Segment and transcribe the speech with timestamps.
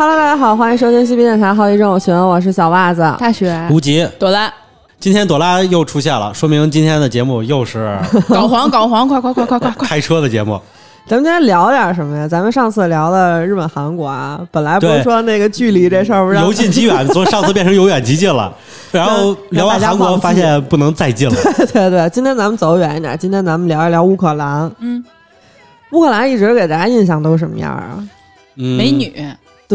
[0.00, 3.02] Hello，大家好，欢迎收听西皮电台好奇症群，我是小袜子。
[3.18, 4.50] 大雪无极，朵拉
[4.98, 7.98] 今天朵拉又出现了，说明今天的节目又是
[8.30, 9.86] 搞黄搞黄，快快快快快快！
[9.86, 10.58] 开车的节目。
[11.06, 12.26] 咱们今天聊点什么呀？
[12.26, 18.50] 咱们上次聊的日本、韩国啊，本来不是对说那个距离这事儿，不是让由近及远，从上次变成由远及近了，
[18.90, 21.34] 然后聊完韩国发现不能再近了。
[21.74, 24.72] 对对，今天咱们走远一点，今天咱们聊一聊乌克兰。
[24.78, 25.04] 嗯，
[25.92, 28.02] 乌克兰一直给大家印象都是什么样啊？
[28.56, 29.12] 嗯，美女，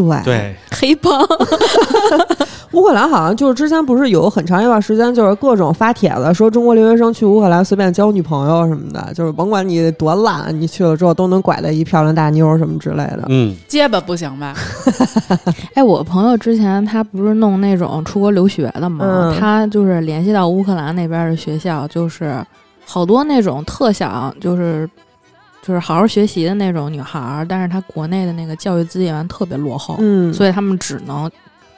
[0.01, 1.21] 对，对，黑帮，
[2.71, 13.23] 乌克兰好像就是之前不是有很长一段时间，就是各种发帖子说中国留学生去乌克兰随便交女朋友什么的，就是甭管你多烂，你去了之后都能拐到一漂亮大妞儿什么之类的。
[13.29, 14.53] 嗯，结巴不行吧？
[15.75, 19.05] 哎，我朋友之前他不是弄那种出国留学的嘛？
[19.07, 22.43] 嗯他就是联系到乌克兰那边的学校，就是
[22.85, 24.87] 好多那种特想就是
[25.65, 31.29] 就是好好学习的那种女孩儿，但是她国内的那个教育资源特别落后，嗯，所以他们只能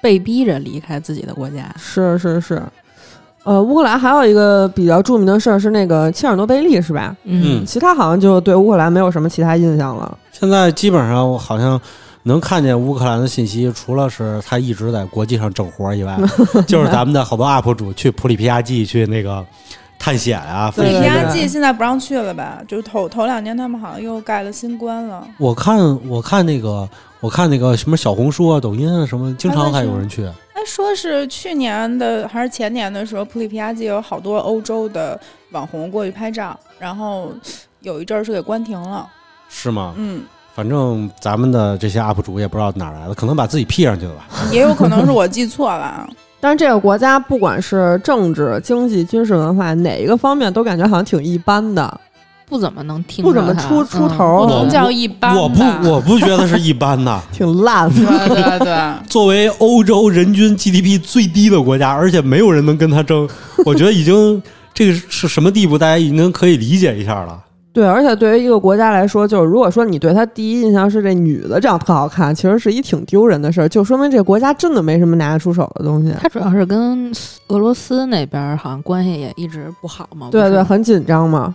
[0.02, 1.74] 被逼着离开自己的国家。
[1.80, 2.62] 是是是，
[3.44, 7.16] 呃，乌克兰还有一个比较著名的事儿是那个切尔诺贝利，是吧？
[7.24, 10.18] 嗯其他好像就对乌克兰没有什么其他印象了。
[10.34, 11.80] 现在基本上我好像
[12.24, 16.18] 能看见乌克兰的信息，除了是他一直在国际上整活以外，
[16.68, 19.46] 就是咱们的好多 UP 主去普里皮亚季去那个
[20.00, 20.72] 探险啊。
[20.76, 22.62] 对对飞行对皮亚季现在不让去了吧？
[22.68, 25.28] 就是头头两年他们好像又盖了新关了。
[25.38, 26.88] 我看我看那个
[27.20, 30.26] 我看那个什么小红书啊、抖音啊什么，经常还有人去。
[30.26, 35.20] 哎，说是去年的还是前年的时候，普里皮亚季有好多欧洲的
[35.52, 37.32] 网红过去拍照，然后
[37.82, 39.08] 有一阵儿是给关停了。
[39.50, 39.94] 是吗？
[39.98, 40.24] 嗯，
[40.56, 44.26] 反正咱们的这些 UP 主也不知道哪儿来的，可能把自己 P 上去了吧。
[44.52, 46.10] 也有可能是我记错了啊。
[46.40, 52.00] 但是这个国家不管是政治、经济、军事、文化哪一个方面，都感觉好像挺一般的，
[52.48, 57.22] 不怎么能听不怎么出出嗯头能叫一般我不，我不觉得是一般呐。
[57.34, 58.60] 挺烂对的。
[58.60, 63.28] 对对， 作为欧洲人均 GDP 最低的国家，而且没有人能跟他争，
[63.66, 64.42] 我觉得已经
[64.74, 67.38] 这个是什么地步，大家已经可以理解一下了。
[67.78, 76.12] 对，而且对于一个国家来说，就是如果说你对他第一印象是这女的长得特好看，其实是一挺丢人的事儿，就说明这国家真的没什么拿得出手的东西。
[76.20, 77.12] 他主要是跟
[77.50, 80.30] 俄罗斯那边好像关系也一直不好嘛。
[80.32, 81.54] 对对，很紧张嘛。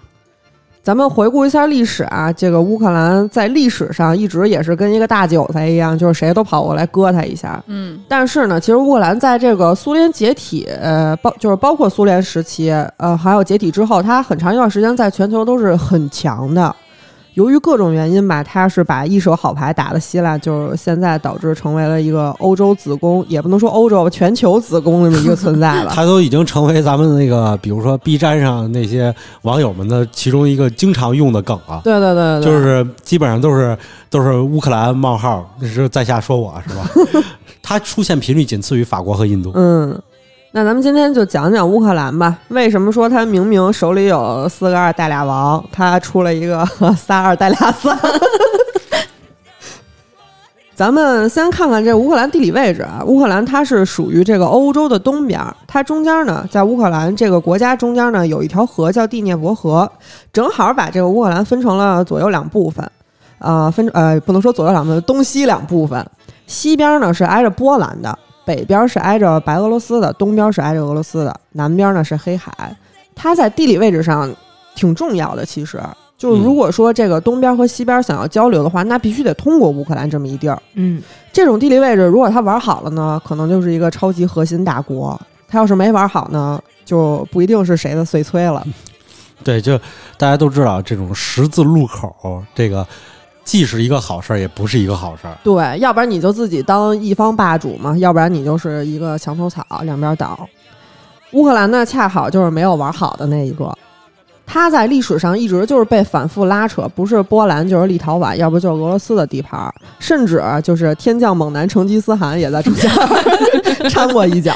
[0.83, 7.63] 咱们回顾一下历史啊，这个乌克兰在历史上一直也是跟一个大韭菜一样，就是谁都跑过来割他一下。
[7.69, 16.75] 嗯，但是呢，其实乌克兰在这个苏联解体，呃，包就是包括苏联时期，呃，还有解体之后，它很长一段时间在全球都是很强的。
[17.35, 25.93] 由于各种原因吧，他是把一手好牌打的稀烂，就是现在导致成为了一个欧洲子宫，也不能说欧洲吧，全球子宫这么一个存在了。
[25.97, 31.81] 他都已经成为咱们那个，比如说 B 站上那些网友们的其中一个经常用的梗了。
[31.85, 33.77] 对对对对，就是基本上都是
[34.11, 36.91] 都是乌克兰冒号，那是在下说我是吧？
[37.63, 39.53] 它出现频率仅次于法国和印度。
[39.55, 39.99] 嗯，
[40.55, 42.37] 那咱们今天就讲讲乌克兰吧。
[42.49, 46.63] 为什么说他明明手里有四个二带俩王，他出了一个
[46.95, 47.99] 仨二带俩三？
[50.75, 59.91] 咱们先看看这乌克兰地理位置啊，乌克兰它是属于这个欧洲的东边，它中间呢，在乌克兰这个国家中间呢，有一条河叫第聂伯河，
[60.35, 62.87] 正好把这个乌克兰分成了左右两部分，
[63.39, 66.07] 啊、分呃不能说左右两部分，东西两部分，
[66.47, 72.53] 西边呢是挨着波兰的，北边是挨着白俄罗斯的，东边是挨着俄罗斯的，南边呢是黑海。
[73.15, 74.33] 它在地理位置上
[74.75, 75.81] 挺重要的，其实
[76.17, 80.61] 就是如果说这个东边和西边想要交流的话，那必须得通过乌克兰这么一地儿。
[80.75, 81.03] 嗯，
[81.33, 85.17] 这种地理位置，如果他玩好了呢，可能就是一个超级核心大国；
[85.49, 88.65] 他要是没玩好呢，就不一定是谁的碎催了。
[89.45, 89.77] 对，就
[90.17, 92.87] 大家都知道，这种十字路口，这个
[93.45, 95.37] 既是一个好事儿，也不是一个好事儿。
[95.43, 100.49] 对，要不然你就自己当一方霸主嘛，要不然你就是一个墙头草，两边倒。
[101.33, 103.73] 乌克兰呢，恰好就是没有玩好的那一个。
[104.45, 112.91] 他在历史上一直就是被反复拉扯，不是波兰就是立陶宛，要不就是俄罗斯的地盘儿，甚至就是天降猛男成吉思汗也在中间
[113.89, 114.55] 掺过一脚。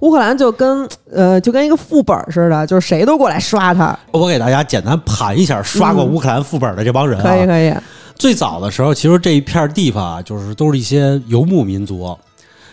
[0.00, 3.98] 乌克兰就跟呃就跟一个副本似的，就是谁都过来刷他。
[4.10, 7.22] 我给大家简单盘一下刷过乌克兰副本的这帮人啊。
[7.22, 7.74] 可以可以，
[8.16, 12.16] 最早的时候，其实这一片地方啊，就是都是一些游牧民族。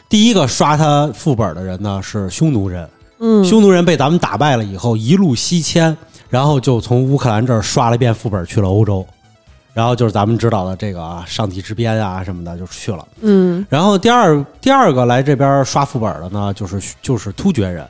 [0.08, 2.90] 第一个刷他副本的人呢是匈奴人，
[3.20, 5.96] 嗯，匈奴人被咱们打败了以后，一路西迁，
[6.30, 9.08] 然后就从乌克兰这儿刷了一遍副本去了欧洲，
[9.74, 13.08] 然后就是咱们知道的这个啊，上帝之鞭啊什么的就去了。
[13.22, 13.66] 嗯。
[13.70, 17.88] 然后第二第二个来这边刷副本的呢，就是就是突厥人，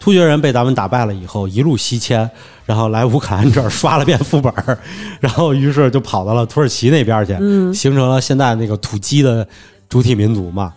[0.00, 2.28] 突厥人被咱们打败了以后，一路西迁，
[2.64, 4.76] 然后来乌克兰这儿刷了遍副本儿，
[5.20, 9.46] 然后于是就跑到了土耳其那边去，嗯形成了现在那个土鸡的
[9.88, 10.72] 主体民族嘛。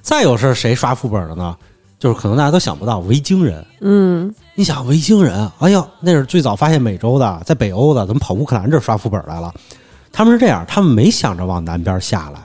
[0.00, 1.54] 再有是谁刷副本的呢？
[1.98, 3.62] 就是可能大家都想不到，维京人。
[3.82, 9.52] 嗯，你想维京人，哎呦，那是最早发现美洲的，在北欧的，怎么跑乌克兰这儿刷副本来了？
[10.10, 12.40] 他们是这样，他们没想着往南边下来，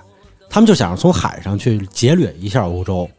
[0.49, 3.09] 他们就想着从海上去劫掠一下欧洲。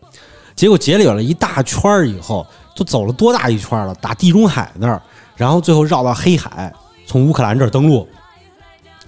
[0.55, 2.47] 结果劫掠了一大圈儿以后，
[2.77, 3.95] 都走了多大一圈了？
[3.97, 5.03] 打地中海那儿，
[5.35, 6.73] 然后最后绕到黑海，
[7.07, 8.07] 从乌克兰这儿登陆。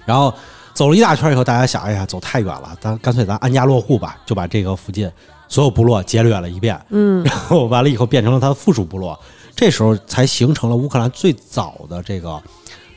[0.05, 0.32] 然后
[0.73, 5.11] 走了一大圈以后，大家想，哎呀，走太远了，咱干脆咱安家落户吧，就把这个附近
[5.49, 6.81] 所有部落劫掠了一遍。
[6.88, 9.19] 嗯，然后完了以后变成了他的附属部落，
[9.55, 12.43] 这时候才形成了乌克兰最早的这个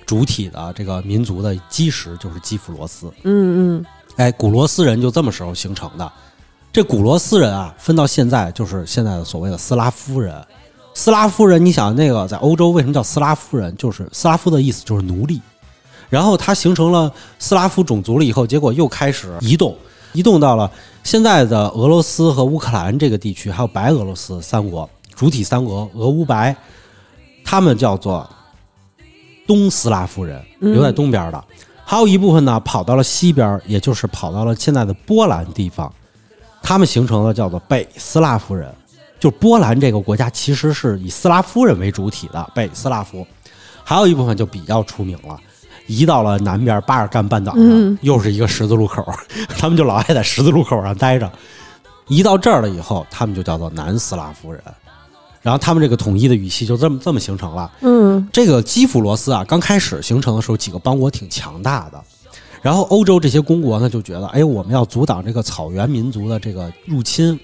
[0.06, 3.12] 主体的这个民族的基石，就是基辅罗斯。
[3.24, 3.86] 嗯嗯，
[4.16, 6.10] 哎，古罗斯人就这么时候形成的。
[6.72, 10.42] 这古罗斯人啊，分到现在就是现在的所谓的斯拉夫人。
[10.94, 13.76] 斯拉夫人，你想那个在欧洲为什么叫斯拉夫人？
[13.78, 15.42] 就是斯拉夫的意思就是奴隶。
[16.10, 19.74] 然后它形成了斯拉夫种族了以后，结果又开始移动，
[20.12, 20.70] 移动到了
[21.04, 26.54] 现在的俄罗斯和乌克兰这个地区，还有白俄罗斯三国主体三国俄乌白，
[27.46, 28.30] 他们叫做
[29.48, 31.42] 东斯拉夫人，嗯留在东边的。
[31.86, 35.90] 还有一部分呢跑到了西边，也就是跑到了现在的波兰地方，
[36.62, 38.70] 他们形成了叫做北斯拉夫人。
[39.22, 43.26] 就波兰这个国家其实是以斯拉夫人为主体的北斯拉夫，
[43.84, 45.40] 还有一部分就比较出名了，
[45.86, 49.06] 移到了南边巴尔干半岛上，嗯又是一个十字路口，
[49.60, 51.32] 他们就老爱在十字路口上待着。
[52.08, 54.60] 移到这儿了以后，他们就叫做南斯拉夫人，
[55.44, 57.72] 然后他们这个统一的语系就这么这么形成了。
[57.82, 62.02] 嗯这个基辅罗斯啊，刚开始形成的时候，几个邦国挺强大的。
[62.62, 67.40] 然后欧洲这些公国呢，就觉得，哎，我们要阻挡这个草原民族的这个入侵，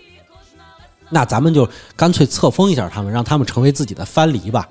[1.09, 4.67] 那咱们就干脆册封一下他们，让他们成为自己的藩篱吧。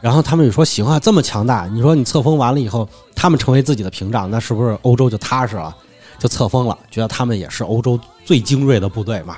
[0.00, 5.74] 然后他们就说，行啊，这么强大，你说你册封完了以后，他们成为自己的屏障，那是不是欧洲就踏实了？
[6.18, 9.36] 就册封了，觉得他们也是欧洲最精锐的部队嘛。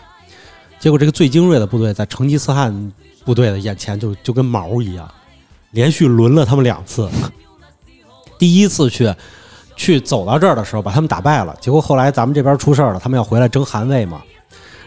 [0.79, 2.93] 结果这个最精锐的部队在成吉思汗
[3.25, 5.11] 部队的眼前就就跟毛一样，
[5.73, 7.09] 连续轮了他们两次。
[8.39, 9.15] 第一次去
[9.77, 11.55] 去走到这儿的时候，把他们打败了。
[11.61, 14.23] 结果后来咱们这边出事儿了，他们要回来争汗位嘛，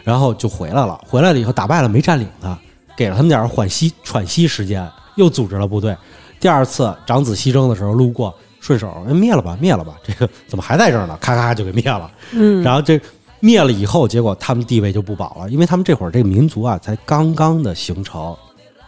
[0.04, 1.00] 然后就回来了。
[1.04, 2.56] 回来了以后打败了，没占领他，
[2.96, 5.96] 给了他们点儿缓息喘息时间，又组织了部队。
[6.38, 11.18] 第二次长子西征的时候路过，顺手哎灭了吧，灭了吧， 这个怎么还在这儿呢？
[11.20, 12.10] 咔咔就给灭了。
[12.32, 13.00] 嗯，然后这
[13.40, 18.36] 灭了以后，结果他们地位就不保了，因为他们这会儿这个民族啊才刚刚的形成，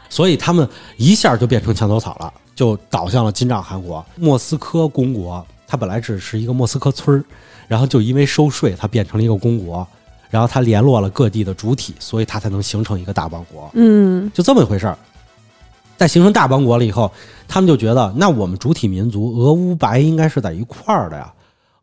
[0.09, 5.45] 所以他们一下就变成墙头草了，就倒向了金帐汗国、莫斯科公国。
[5.67, 7.25] 它本来只是一个莫斯科村儿，
[7.67, 9.87] 然后就因为收税，它变成了一个公国，
[10.37, 13.71] 然后他联络了各地的主体，所以他才能形成一个大邦国。
[13.73, 14.99] 嗯就这么一回事儿。
[15.97, 17.11] 在形成大邦国了以后，
[17.49, 21.33] 他们就觉得，那我们主体民族俄乌白应该是在一块儿的呀，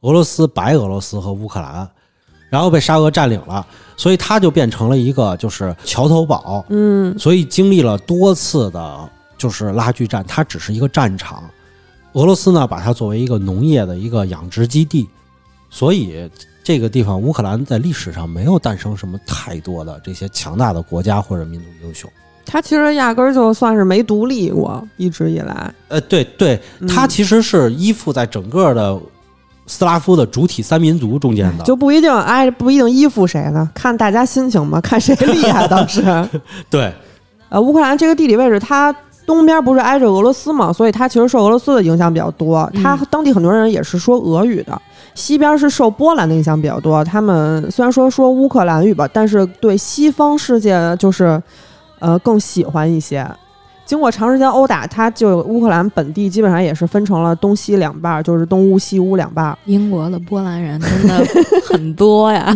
[0.02, 1.90] 俄罗斯、白俄罗斯和乌克兰，
[2.52, 3.66] 然后被沙俄占领了，
[3.98, 11.44] 所以它就变成了一个就是桥头堡，嗯所以经历了多次的就是拉锯战，它只是一个战场。
[12.12, 15.10] 俄罗斯呢，把它作为一个农业的一个养殖基地，
[15.72, 16.30] 所以
[16.64, 22.10] 这个地方乌克兰在历史上没有诞生什么太多的这些强大的国家或者民族英雄。
[22.46, 29.00] 他其实压根儿就算是没独立过，一直以来，呃，对对，嗯它其实是依附在整个的
[29.66, 31.64] 斯拉夫的主体三民族中间的。
[31.64, 36.02] 就不一定哎，不一定依附谁呢，看大家心情嘛，看谁厉害当时。
[36.70, 36.94] 对，
[37.50, 38.94] 呃，乌克兰这个地理位置，它
[39.26, 42.70] 东边不是挨着俄罗斯嘛，所以它其实受俄罗斯的影响比较多。
[42.76, 44.82] 它嗯当地很多人也是说俄语的。
[45.16, 51.42] 西边是受波兰的影响比较多，他们虽然说说乌克兰语吧，但是对西方世界就是
[52.00, 53.26] 呃更喜欢一些。
[53.86, 59.58] 经过长时间殴打，他就乌克兰本地基本上也是分成了东西两半儿，就是东乌西乌两半儿。
[59.66, 61.26] 英国的波兰人真的
[61.68, 62.56] 很多呀。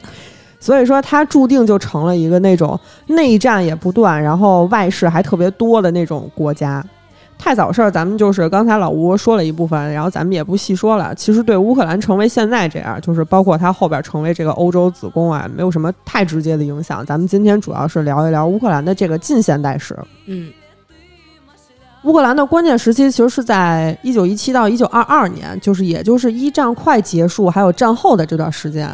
[0.60, 6.84] 所以说，他注定就成了一个那种内战也不断，然后外事还特别多的那种国家。
[7.38, 11.14] 太早事儿，咱们就是刚才老吴说了一部分，然后咱们也不细说了。
[11.14, 17.06] 其实对乌克兰成为现在这样，就是包括它后边成为这个欧洲子宫啊，没有什么太直接的影响。
[17.06, 19.96] 咱们今天主要是聊一聊乌克兰的这个近现代史。
[20.26, 20.52] 嗯
[22.02, 28.88] 乌克兰的关键时期其实是在一九一七到一九二二年，就是也就是一战快结束还有战后的这段时间。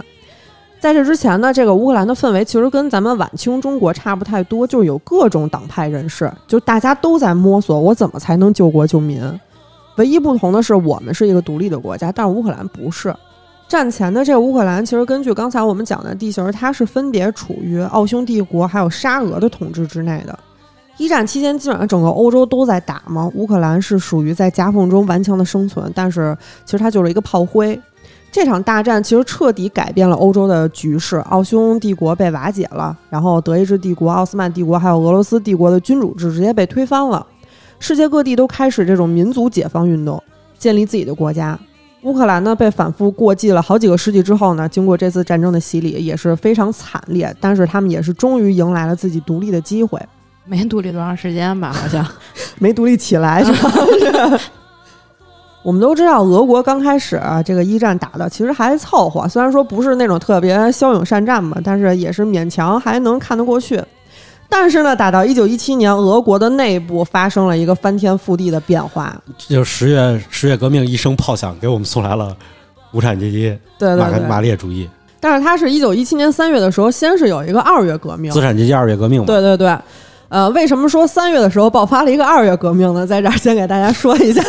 [0.83, 9.23] 在这之前呢，这个乌克兰的氛围其实跟咱们晚清中国差不太多，就是有各种党派人士，就大家都在摸索我怎么才能救国救民。
[9.99, 13.15] 唯一不同的是，我们是一个独立的国家，但是乌克兰不是。
[13.69, 20.37] 战前的这个乌克兰，其实根据刚才我们讲的地形，它是分别处于奥匈帝国还有沙俄的统治之内的。
[20.97, 27.81] 一战期间，基本上整个欧洲都在打嘛，乌克兰是属于在夹缝中顽强的生存，但是其实它就是一个炮灰。
[28.33, 37.25] 这场大战其实彻底改变了欧洲的局势，奥匈帝国被瓦解了，然后德意志帝国、奥斯曼帝国还有俄罗斯帝国的君主制直接被推翻了，
[37.79, 40.21] 世界各地都开始这种民族解放运动，
[40.59, 41.59] 建立自己的国家。
[42.05, 50.01] 乌克兰呢被反复过继了好几个世纪之后呢，经过这次战争的洗礼也是非常惨烈，但是他们也是终于迎来了自己独立的机会，
[50.47, 51.71] 没独立多长时间吧？
[51.71, 52.03] 好像
[52.59, 53.71] 没独立起来是吧？
[55.63, 63.83] 我们都知道，俄国刚开始、啊、这个一战打的其实还凑合，虽然说不是那种特别骁勇善战吧，但是也是勉强还能看得过去。
[64.49, 69.17] 但是呢，打到一九一七年，俄国的内部发生了一个翻天覆地的变化。
[69.39, 72.37] 这就是十月十月革命一声炮响，给我们送来了
[72.93, 74.87] 无产阶级对对对，马列主义，
[75.21, 79.27] 但是它是一九一七年三月的时候，先是有一个二月革命，资产阶级二月革命嘛。
[79.27, 79.75] 对对对，
[80.29, 83.07] 呃，为什么说三月的时候爆发了一个二月革命呢？
[83.07, 84.43] 在这儿先给大家说一下，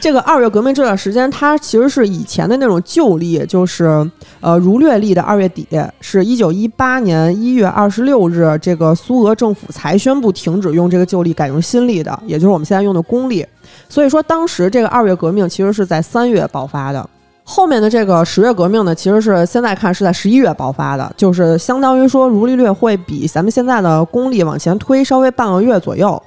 [0.00, 4.08] 这个二月革命这段时间，它其实是以前的那种旧历，就是
[4.40, 5.66] 呃儒略历的二月底，
[6.00, 13.44] 是一九一八年一月二十六日，这个苏俄政府才宣布停止用这个旧历，改用新历的，也就是我们现在用的公历。
[13.88, 17.08] 所以说，当时这个二月革命其实是在三月爆发的。
[17.48, 26.20] 后面的这个十月革命呢，其实是现在看是在十一月爆发的，就是相当于说儒历略会比咱们现在的公历往前推稍微半个月左右。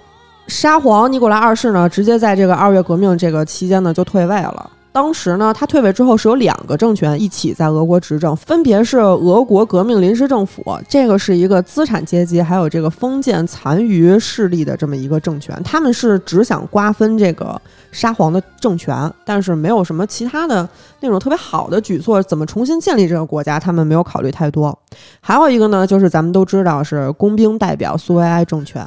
[0.50, 4.72] 沙皇尼古拉二世呢，直接在这个二月革命这个期间呢就退位了。
[4.92, 20.68] 当时呢，他退位之后是有两个政权一起在俄国执政，分别是俄国革命临时政府，这个是一个资产阶级还有这个封建残余势力的这么一个政权，他们是只想瓜分这个沙皇的政权，但是没有什么其他的
[21.00, 24.78] 那种特别好的举措，怎么重新建立这个国家，他们没有考虑太多。
[25.22, 28.84] 还有一个呢，就是咱们都知道是工兵代表苏维埃政权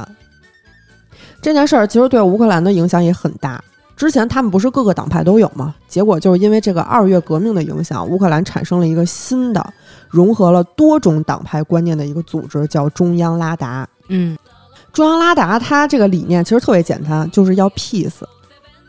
[1.42, 3.62] 这件事儿，其实对乌克兰的影响也很大。
[3.96, 5.74] 之前他们不是各个党派都有吗？
[5.86, 9.64] 结果就是因为这个二月革命的影响，乌克兰产生了一个新的
[10.08, 13.86] 融合了多种党派观念的一个组织，叫中央拉达。
[14.08, 14.38] 嗯，
[14.92, 18.22] 中央拉达它这个理念其实特别简单，就是要 peace，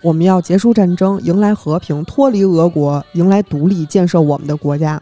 [0.01, 5.01] 我们要结束战争，迎来和平，脱离俄国，迎来独立，建设我们的国家。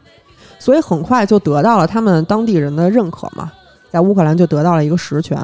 [0.57, 3.51] 所以很快就得到了他们当地人的认可嘛，
[3.89, 5.37] 在乌克兰就得到了一个实权。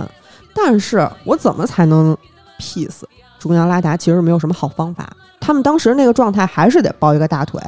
[0.57, 2.17] 但是我怎么才能
[2.59, 3.03] peace？
[3.37, 5.07] 中央拉达其实没有什么好方法，
[5.39, 7.61] 他们当时那个状态还是得抱一个大腿，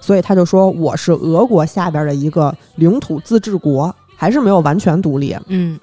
[0.00, 5.36] 所以他就说我是俄国下边的一个领土自治国，还是没有完全独立。
[5.48, 5.78] 嗯，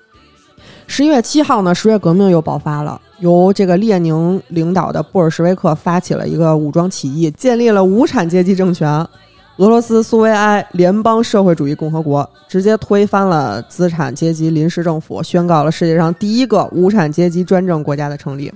[0.88, 9.06] 十一月七号呢，十月革命又爆发了，由这个列宁领导的布尔什维克发起了一个武装起义，建立了无产阶级政权——
[9.57, 18.53] 俄罗斯苏维埃联邦社会主义共和国，直接推翻了资产阶级临时政府，宣告了世界上第一个无产阶级专政国家的成立。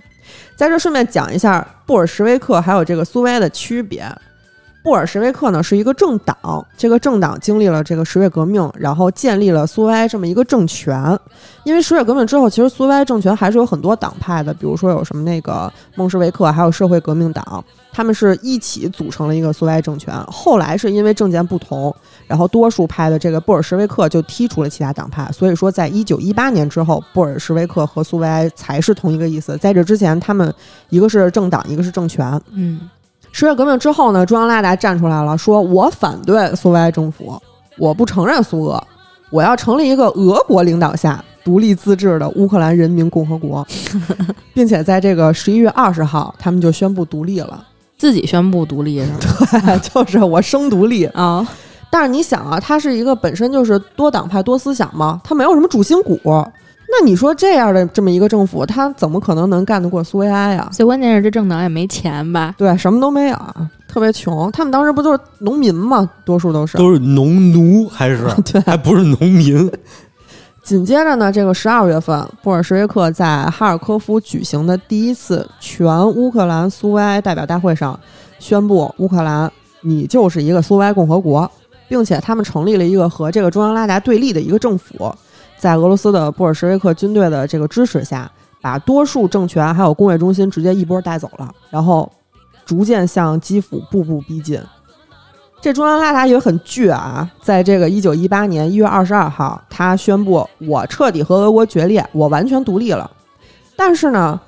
[0.56, 4.06] 在这顺便讲一下布尔什维克还有这个苏维埃的区别。
[4.84, 11.18] 布尔什维克呢是一个政党，这个政党经历了这个十月革命，然后建立了苏维埃这么一个政权。
[11.64, 20.20] 因为十月革命之后，其实苏维埃政权还是有很多党派的，比如说有什么那个孟什维克，还有社会革命党，他们是一起组成了一个苏维埃政权。
[20.26, 21.96] 后来是因为政见不同，
[22.26, 25.32] 然后多数派的这个布尔什维克就剔除了其他党派。
[25.32, 29.56] 所以说，在一九一八年之后，布尔什维克和苏维埃才是同一个意思。
[29.58, 30.52] 在这之前，他们
[30.90, 32.42] 一个是政党，一个是政权。
[32.52, 32.90] 嗯，
[33.32, 37.42] 十月革命之后呢，中央拉达站出来了，说我反对苏维埃政府，
[37.78, 38.84] 我不承认苏俄，
[39.30, 43.66] 我要成立一个俄国领导下独立自治的乌克兰人民共和国，
[44.54, 47.66] 并且在这个十一月二十号，他们就宣布独立了。
[47.98, 49.78] 自己宣布独立是吗？
[49.82, 51.06] 就是我生独立。
[51.06, 51.48] 啊，
[51.90, 56.20] 但是你想啊，它是一个本身就是多党派多思想嘛，它没有什么主心骨。
[56.92, 60.70] 那你说这样的这么一个政府，他怎么可能能干得过苏维埃呀？
[60.74, 62.54] 最关键是这政党也没钱吧？
[62.58, 63.38] 对，什么都没有，
[63.88, 64.52] 特别穷。
[64.52, 66.78] 他们当时不就是农民吗，多数都是。
[66.78, 69.72] 都是农奴还是 对还不是农民？
[70.64, 78.00] 紧接着呢，这个十二月份，布尔什维克在哈尔科夫举行的第一次全乌克兰苏维埃代表大会上，
[78.38, 81.50] 宣布乌克兰你就是一个苏维埃共和国，
[81.88, 85.12] 并且他们成立了一个和这个中央拉达对立的一个政府，
[85.62, 88.28] 在俄罗斯的布尔什维克军队的这个支持下，
[88.62, 92.12] 把多数政权还有工业中心直接一波带走了，然后
[92.66, 94.60] 逐渐向基辅步步逼近。
[95.62, 103.12] 这中央拉达也很倔啊，在这个一九一八年一月二十二号，他宣布我彻底和俄国决裂，我完全独立了。
[103.76, 104.42] 但是呢，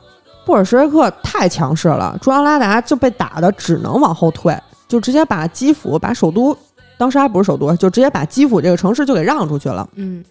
[0.48, 6.58] 布尔什维克太强势了，中央拉达就被打的只能往后退，就直接把基辅、把首都，
[6.98, 9.88] 当时还不是首都，就直接把基辅这个城市就给让出去了。
[9.94, 10.26] 嗯，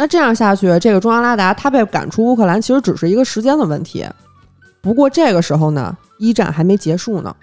[0.00, 4.02] 那这样下去，这个中央拉达他被赶出乌克兰，其实只是一个时间的问题。
[4.80, 7.36] 不过这个时候呢，一战还没结束呢。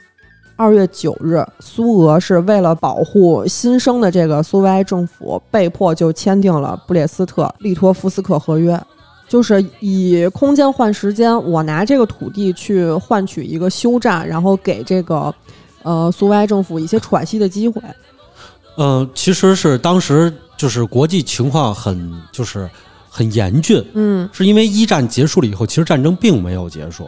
[0.55, 8.81] 二月九日，苏俄是为了保护新生的这个苏维埃政府，被迫就签订了布列斯特利托夫斯克合约，
[9.27, 15.31] 就是以空间换时间，我拿这个土地去换取一个休战，然后给这个
[15.83, 17.79] 呃苏维埃政府一些喘息的机会。
[18.79, 22.69] 嗯、其实是当时就是国际情况很就是
[23.09, 24.27] 很严峻，嗯。
[24.33, 27.07] 是因为一战结束了以后，其实战争并没有结束。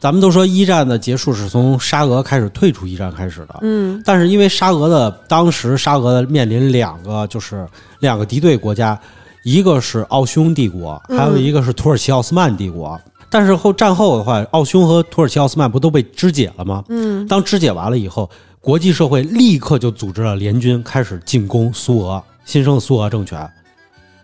[0.00, 4.02] 咱们都说一战的结束是从沙俄开始退出一战开始的，嗯。
[4.04, 7.66] 但是因为沙俄的当时沙俄的面临两个就是
[8.00, 8.98] 两个敌对国家，
[9.42, 11.18] 一个是奥匈帝国，嗯。
[11.18, 13.00] 还有一个是土耳其奥斯曼帝国。
[13.30, 16.84] 但是后战后的话，奥匈和土耳其奥斯曼不都被肢解了吗？
[16.90, 17.26] 嗯。
[17.26, 23.50] 当肢解完了以后，国际社会立刻就组织了联军，开始进攻苏俄新生的苏俄政权。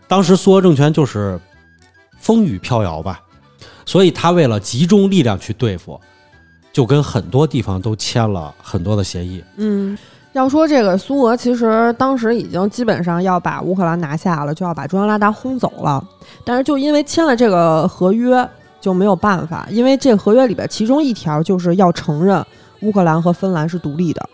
[0.07, 1.39] 当时苏俄政权就是
[2.19, 3.21] 风雨飘摇吧，
[3.85, 6.01] 所以他为了集中力量去对付，
[6.73, 9.43] 就跟很多地方都签了很多的协议。
[9.57, 9.97] 嗯。
[10.33, 16.01] 要说这个苏俄，其实当时已经基本上要把乌克兰拿下了，就要把中央拉达轰走了。
[16.45, 18.49] 但是就因为签了这个合约，
[18.81, 22.47] 就没有办法，因为这合约里边其中一条就是要承认
[22.83, 24.31] 乌克兰和芬兰是独立的。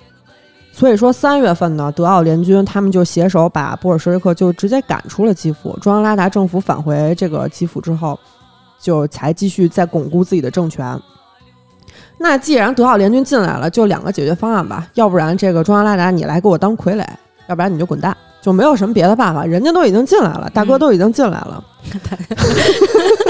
[0.76, 5.75] 所以说三月份呢，德奥联军他们就携手把布尔什维克就直接赶出了基辅。
[5.80, 8.21] 中央拉达政府返回这个基辅之后，
[8.78, 11.00] 就才继续再巩固自己的政权。
[12.18, 17.02] 那既然德奥联军进来了，就两个解决方案吧，要不然这个中央拉达你来给我当傀儡，
[17.47, 21.64] 要不然你就滚蛋，就没有什么别的办法，人家都已经进来了，大哥都已经进来了。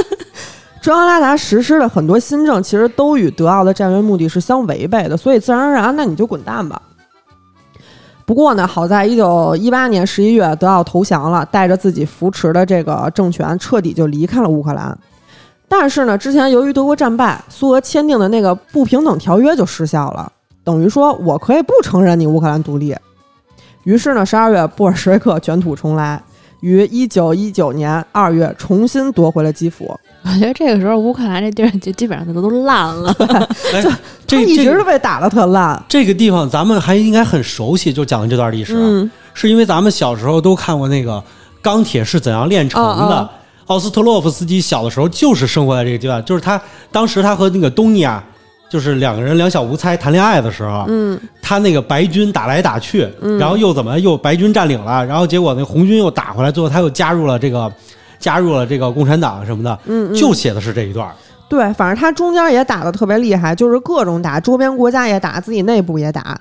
[0.82, 6.82] 中央拉达实施的很多新政，其实都与德奥的战略目的是相违背的，所以自然而然，那你就滚蛋吧。
[8.26, 14.98] 不过呢，好在一九一八年十一月，德奥投降了，带着自己扶持的这个政权彻底就离开了乌克兰。
[15.68, 20.31] 但是呢，之前由于德国战败，苏俄签订的那个不平等条约就失效了，
[20.64, 22.96] 等于说我可以不承认你乌克兰独立。
[23.85, 26.20] 于是呢，十二月布尔什维克卷土重来，
[26.61, 29.96] 于一九一九年二月重新夺回了基辅。
[30.26, 33.14] 我觉得这个时候乌克兰这地儿就基本上都都烂了。
[33.72, 35.80] 哎，他这一直都被打的特烂。
[35.88, 41.12] 这个地方咱们还应该很熟悉，就讲的这段历史，啊嗯是因为咱们小时候都看过那个
[41.60, 43.30] 《钢铁是怎样炼成的》
[43.66, 46.60] 奥斯特洛夫斯基小的时候就是生活在这个阶段，就是他
[46.90, 48.22] 当时他和那个东尼亚，
[48.70, 53.06] 就是两个人两小无猜谈恋爱的时候，嗯他那个白军打来打去，
[53.38, 57.70] 然后又怎么又白军占领了，然后结果那红军又打回来，最后他又加入了这个
[58.18, 61.11] 加入了这个共产党什么的，嗯，嗯就写的是这一段。
[61.48, 66.37] 对，反正他中间也打得特别厉害，就是各种打，周边国家也打，自己内部也打，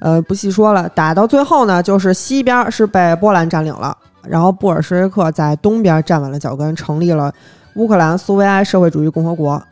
[0.00, 0.86] 呃，不细说了。
[0.90, 7.32] 打到最后呢，就是西边是被波兰占领了，然后布尔什维克在东边站稳了脚跟，成立了
[7.76, 9.62] 乌克兰苏维埃社会主义共和国。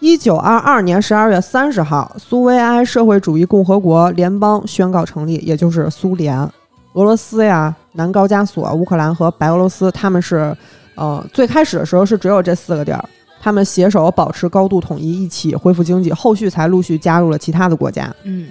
[0.00, 6.38] 一九二二年十二月三十号，苏维埃社会主义共和国联邦宣告成立，也就是苏联。
[6.94, 10.56] 俄罗斯呀、南高加索、乌克兰和白俄罗斯，他们是，
[10.94, 13.04] 呃，最开始的时候是只有这四个地儿，
[13.40, 18.14] 他们携手保持高度统一，一起恢复经济，后续才陆续加入了其他的国家。
[18.24, 18.48] 嗯，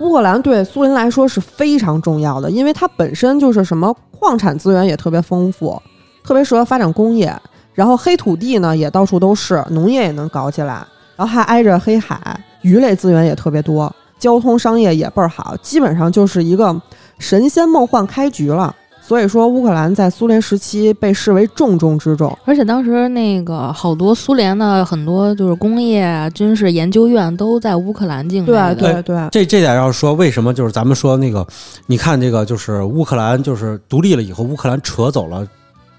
[0.00, 5.80] 乌克兰对苏联来说是非常重要的，因为它本身就是什么矿产资源也特别丰富，
[6.24, 7.34] 特别适合发展工业。
[7.74, 16.78] 然后黑土地呢也到处都是，农业也能搞起来，然后还挨着黑海，鱼类资源也特别多，交通商业也倍儿好，基本上就是一个
[17.22, 18.74] 神仙梦幻开局了。
[19.04, 22.38] 所以说，乌克兰在苏联时期被视为重中之重。
[22.44, 28.92] 而且当时那个好多苏联的很多就是工业啊、军事研究院都在乌克兰境内对。
[28.92, 31.44] 对对，这这点要说，为什么就是咱们说那个，
[31.86, 35.44] 你看这个就是乌克兰就是独立了以后，乌克兰扯走了，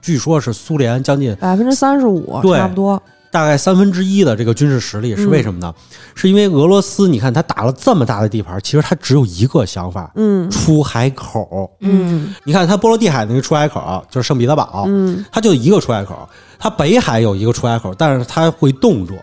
[0.01, 3.03] 据说是苏联将近百分之三十五差不多。
[3.33, 5.73] 大概三分之一的这个军事实力，是为什么呢？
[6.13, 10.47] 是因为俄罗斯，你看他打了这么大的地盘，其实他只有一个想法，嗯。
[10.51, 11.67] 出海口。
[11.79, 12.31] 嗯。
[12.43, 15.25] 你看他波罗的海那个出海口就是圣彼得堡，嗯。
[15.31, 19.15] 它就一个出海口，他北海有一个出海口，但是他会冻住，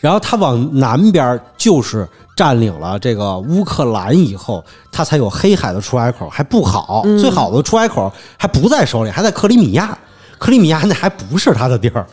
[0.00, 7.16] 然后他往南边就是占领了这个乌克兰以后，他才有黑海的出海口，还不好，嗯。
[7.20, 9.96] 最好的出海口还不在手里，还在克里米亚，
[10.38, 12.04] 克里米亚那还不是他的地儿，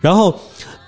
[0.00, 0.36] 然后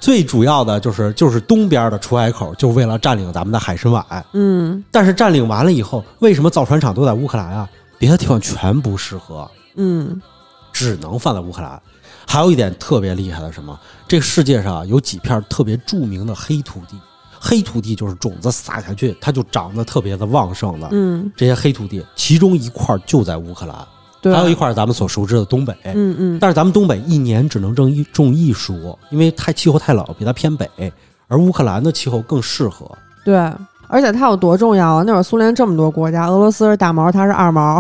[0.03, 7.71] 最主要的就是就是东边的出海口，就为了占领咱们的海参崴，嗯但是占领完了以后，为什么造船厂都在乌克兰啊？
[7.99, 9.49] 别的地方全不适合。
[9.77, 10.21] 嗯
[10.73, 11.81] 只能放在乌克兰。
[12.27, 13.79] 还有一点特别厉害的什么？
[14.09, 16.97] 这个世界上啊有几片特别著名的黑土地，
[17.39, 20.89] 黑土地就是种子撒下去，它就长得特别的旺盛的。
[20.91, 23.77] 嗯，这些黑土地，其中一块就在乌克兰，
[24.23, 25.75] 对，还有一块咱们所熟知的东北。
[25.95, 30.67] 嗯嗯但是咱们东北一年只能种一种一熟，因为太气候太冷，比它偏北。
[31.29, 32.91] 而乌克兰的气候更适合。
[33.25, 33.53] 对。
[33.89, 35.03] 而且它有多重要啊？
[35.07, 37.79] 那会儿苏联这么多国家，俄罗斯是大毛，它是二毛，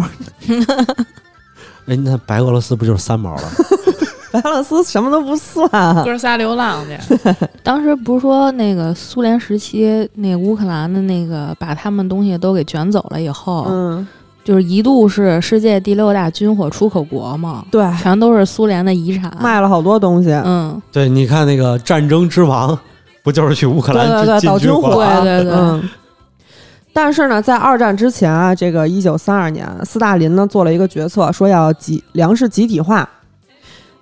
[1.88, 3.42] 哎，那白俄罗斯不就是三毛了？
[4.30, 5.70] 白俄罗斯什么都不算。
[6.04, 6.98] 哥仨流浪去，
[7.64, 14.06] 当时不是说那个苏联时期，那乌克兰的那个把他们东西都给卷走了以后，嗯，
[14.44, 19.32] 就是一度是世界第六大军火出口国嘛，对，全都是苏联的遗产。
[19.40, 20.30] 卖了好多东西。
[20.44, 22.76] 嗯，对，你看那个战争之王，
[23.22, 25.22] 不就是去乌克兰对对对，进倒军火，军火？
[25.22, 25.88] 对对对嗯。
[26.92, 33.08] 但是呢，在二战之前啊，这个一九三二年，斯大林呢做了一个决策，说要集粮食集体化。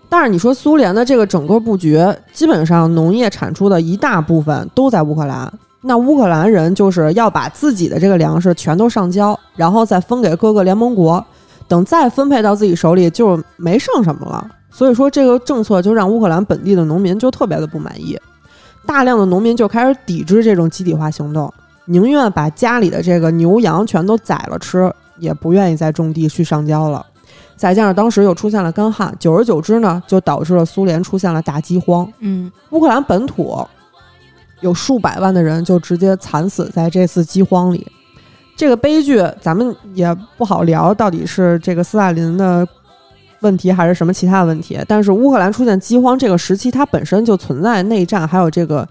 [0.08, 5.52] 但是你说苏联的这个整个布局，基本上农业产出的一大部分都在乌克兰。
[5.82, 11.24] 那乌克兰人就是要把自己的这个粮食全都上交，然后再分给各个联盟国，
[11.66, 14.46] 等再分配到自己手里就没剩什么了。
[14.70, 18.18] 所以说这个政策就让乌克兰本地的农民就特别的不满意，
[18.86, 21.52] 大量的农民就开始抵制这种集体化行动，
[21.86, 27.04] 宁愿把家里的这个牛羊全都宰了吃，也不愿意再种地去上交了。
[27.56, 32.10] 再加上当时又出现了干旱，久而久之呢，就导致了苏联出现了大饥荒。
[32.20, 33.66] 嗯，乌克兰本土
[34.60, 37.86] 有数百万的人就直接惨死在这次饥荒里。
[38.56, 42.66] 这个悲剧咱们也不好聊，到底是这个斯大林的
[43.40, 44.78] 问题还是什么其他的问题。
[44.86, 48.86] 但是乌克兰出现饥荒这个时期，它本身就存在内战，还有这个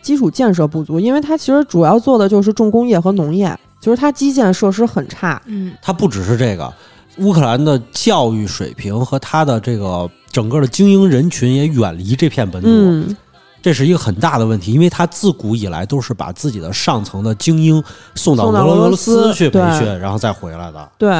[0.00, 5.40] 基础建设不足，因为它其实主要做的就是重工业和农业，就是它基建设施很差。
[5.46, 6.72] 嗯，它不只是这个，
[7.18, 13.16] 乌克兰的教育水平和它的这个整个的精英人群也远离这片本土，嗯，
[13.62, 17.82] 这是一个很大的问题，因为他自古以来都是把自己的上层的精英
[18.16, 20.88] 送到俄罗斯斯去培训，然后再回来的。
[20.98, 21.10] 对，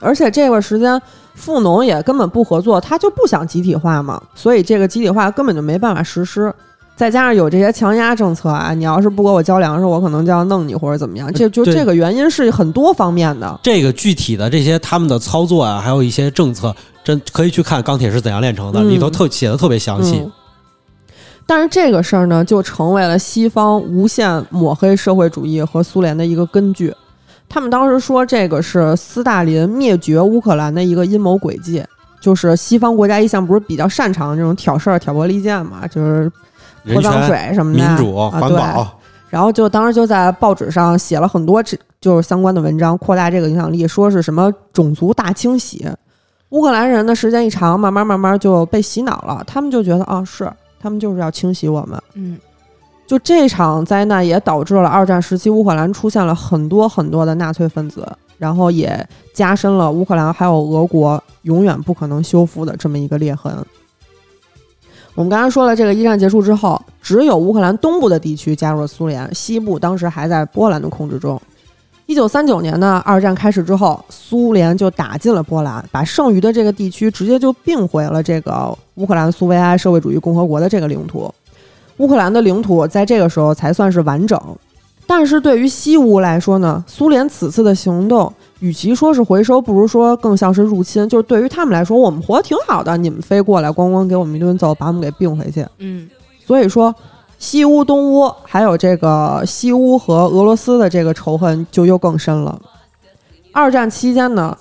[0.00, 1.00] 而且这段时间
[1.34, 6.54] 富农也根本不合作，他就不想集体化嘛，所以这个集体化根本就没办法实施。
[6.94, 11.30] 再加上有这些强压政策啊，你要是不给我交粮食，我可能就要弄你或者怎么样。
[11.32, 13.60] 这就这个原因是很多方面的。
[13.62, 20.20] 这个具体的这些他们的操作啊，还有一些政策，真可以去看《钢铁是怎样炼成的》，嗯里头特写的特别详细。
[20.24, 20.32] 嗯
[21.46, 26.92] 但是这个事儿呢，就成为了西方无限抹黑社会主义和苏联的一个根据。
[27.48, 31.84] 他们当时说，这个是斯大林灭绝乌克兰的一个阴谋诡计，
[32.20, 36.30] 就是西方国家一向不是比较擅长这种挑事儿、挑拨离间嘛，就是
[36.84, 38.86] 泼脏、水什么的，民主、啊环保，对
[39.30, 45.86] 然后就当时就在报纸上写了很多这就是相关的文章，扩大这个影响力，说是什么种族大清洗。
[46.50, 52.00] 乌克兰人的时间一长，慢慢慢慢就被洗脑了，他们就觉得啊，是他们就是要清洗我们。
[52.14, 52.38] 嗯，
[53.06, 58.06] 就这场灾难也导致了二战时期乌克兰出现了很多很多的纳粹分子，
[58.38, 63.52] 然后也加深了乌克兰还有俄国永远不可能修复的这么一个裂痕。
[65.14, 71.40] 我们刚才说了，这个一战结束之后，只有乌克兰东部的地区加入了苏联，西部当时还在波兰的控制中。
[72.06, 81.32] 一九三九年呢，二战开始之后，苏联就打进了波兰，把剩余的这个地区直接就并回了这个乌克兰苏维埃社会主义共和国的这个领土。
[81.96, 84.40] 乌克兰的领土在这个时候才算是完整。
[85.08, 91.08] 但是对于西乌来说呢，苏联此次的行动，与其说是回收，不如说更像是入侵。
[91.08, 95.64] 就是对于他们来说，我们活得挺好的，你们非过来，咣咣给我们一顿揍，把我们给并回去。
[95.78, 96.08] 嗯，
[96.44, 96.94] 所以说，
[97.38, 102.58] 西乌、东乌还有这个西乌和俄罗斯的这个仇恨就又更深了。
[103.52, 104.56] 二战期间呢，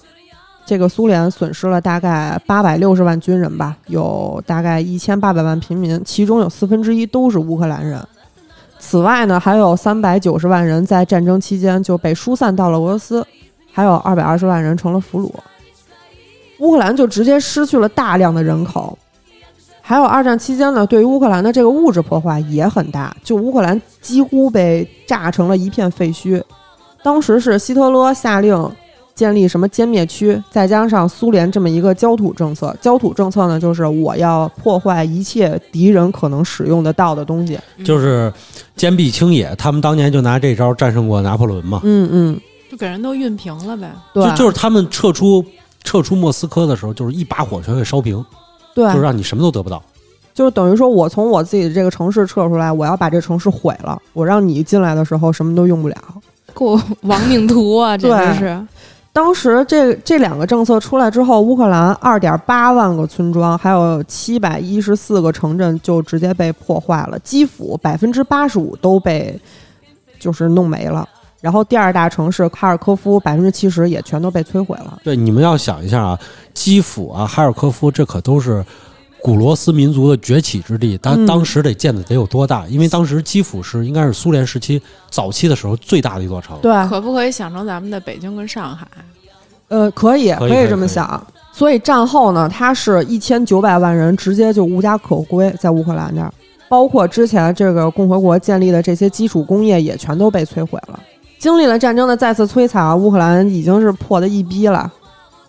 [0.65, 8.05] 这个苏联损失了大概八百六十万军人吧，有大概一千八百万平民，其中有四分之一都是乌克兰人。
[8.77, 13.25] 此外呢，还有三百九十万人在战争期间就被疏散到了俄罗斯，
[13.71, 15.31] 还有二百二十万人成了俘虏。
[16.59, 18.97] 乌克兰就直接失去了大量的人口。
[19.87, 26.41] 还有二战期间呢，对于乌克兰的这个物质破坏也很大，就乌克兰几乎被炸成了一片废墟。
[27.03, 28.67] 当时是希特勒下令
[29.13, 32.75] 建立什么歼灭区，再加上苏联这么一个焦土政策。
[32.81, 37.55] 焦土政策呢，就是我要破坏一切敌人可能使用得到的东西。
[37.83, 38.33] 就是
[38.75, 39.55] 坚壁清野。
[39.55, 41.81] 他们当年就拿这招战胜过拿破仑嘛。
[41.83, 43.91] 嗯嗯，就给人都熨平了呗。
[44.15, 45.45] 对，就就是他们撤出
[45.83, 48.25] 撤出莫斯科的时候，就是一把火全给烧平，
[48.75, 49.81] 对，就是让你什么都得不到。
[50.33, 55.95] 就是等于说我从我自己的这个城市撤出来，我要把这城市毁了，我让你进来的时候什么都用不了。
[56.53, 58.67] 给我亡命徒啊，简直是。
[59.13, 69.39] 当时这这两个政策出来之后，乌克兰二点八万个村庄，还有七百一十四个城镇就直接被破坏了，基辅百分之八十五都被
[70.19, 71.07] 就是弄没了。
[71.45, 74.99] 然后第二大城市哈尔科夫百分之七十也全都被摧毁了。
[75.03, 76.19] 对，你们要想一下啊，
[76.55, 78.65] 基辅啊、哈尔科夫，这可都是
[79.21, 82.65] 古罗斯民族的崛起之地，当嗯当时得建的得有多大？
[82.65, 84.81] 因为当时基辅是应该是苏联时期
[85.11, 86.57] 早期的时候最大的一座城。
[86.63, 88.87] 对，可不可以想成咱们的北京跟上海？
[89.67, 91.23] 呃，可以，可以这么想。
[91.51, 96.33] 所以战后呢，它是一千九百万人直接就无家可归，在乌克兰那儿，
[96.67, 100.99] 包括之前这个共和国建立的这些基础工业也全都被摧毁了。
[101.37, 104.91] 经历了战争的再次摧残，乌克兰已经是破的一逼了。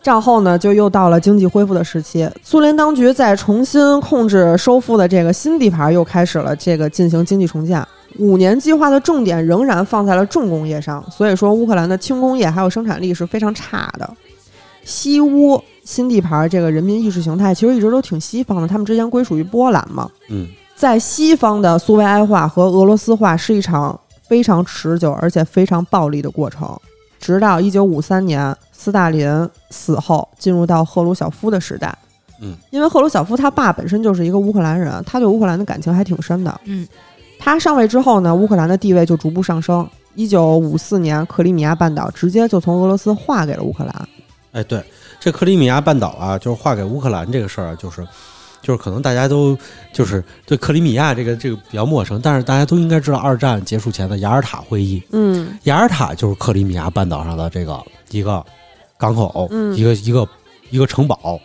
[0.02, 2.30] 战后呢，就又到了经济恢复的时期。
[2.42, 7.84] 苏联当局在重新控制、收复的这个新地盘，又开始了这个进行经济重建。
[8.18, 14.08] 五年计划的重点仍然放在了重工业上，所以说乌克兰的轻工业还有生产力是非常差的。
[14.84, 20.46] 西乌新地盘这个人民意识形态其实一直都挺西方的，他们之前归属于波兰嘛，嗯，
[20.76, 26.78] 在西方的苏维埃化和俄罗斯化是一场非常持久而且非常暴力的过程，
[27.18, 31.96] 直到一九五三年斯大林死后，进入到赫鲁晓夫的时代。
[32.42, 36.60] 嗯，因为赫鲁晓夫他爸本身就是一个乌克兰人，他对乌克兰的感情还挺深的。
[36.64, 36.86] 嗯，
[37.38, 39.88] 他上位之后呢，乌克兰的地位就逐步上升。
[40.14, 44.08] 一九五四年，克里米亚半岛直接就从俄罗斯划给了乌克兰。
[44.52, 44.82] 哎，对，
[45.20, 48.06] 这克里米亚半岛啊，就是划给乌克兰这个事儿啊，就是
[48.62, 49.56] 就是可能大家都
[49.92, 55.56] 就是对克里米亚这个这个比较陌生，但是大家都应该知道二战结束前的雅尔塔会议，嗯。
[55.64, 58.44] 雅尔塔就是克里米亚半岛上的这个一个
[58.98, 59.76] 港口，嗯。
[59.76, 60.28] 一个一个
[60.70, 61.40] 一个城堡。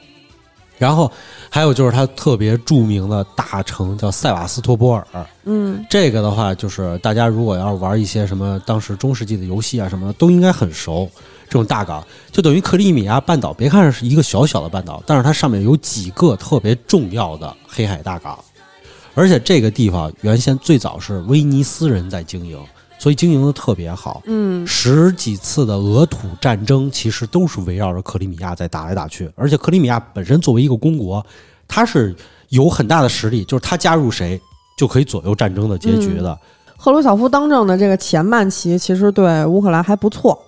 [0.77, 1.11] 然后
[1.47, 5.85] 还有就是它特别著名的大城叫塞瓦斯托波尔，嗯。
[5.87, 11.07] 这个的话就是大家如果要是玩一些什么当时中世纪的游戏啊什么的，都应该很熟。
[11.51, 18.39] 这种大港就等于克里米亚半岛，别看是一个小小的半岛，但是它上面有几个特别重要的黑海大港，
[19.13, 22.57] 而且这个地方原先最早是威尼斯人在经营，
[22.97, 24.21] 所以经营的特别好。
[24.27, 31.21] 嗯十几次的俄土战争其实都是围绕着克里米亚在打来打去，而且克里米亚本身作为一个公国，
[31.67, 32.15] 它是
[32.47, 34.39] 有很大的实力，就是它加入谁
[34.77, 36.39] 就可以左右战争的结局的。
[36.77, 40.41] 赫鲁晓夫当政的这个前半期，其实对乌克兰还不错，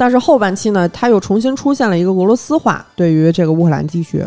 [0.00, 4.24] 但是后半期呢，他又重新出现了一个俄罗斯化对于这个乌克兰地区。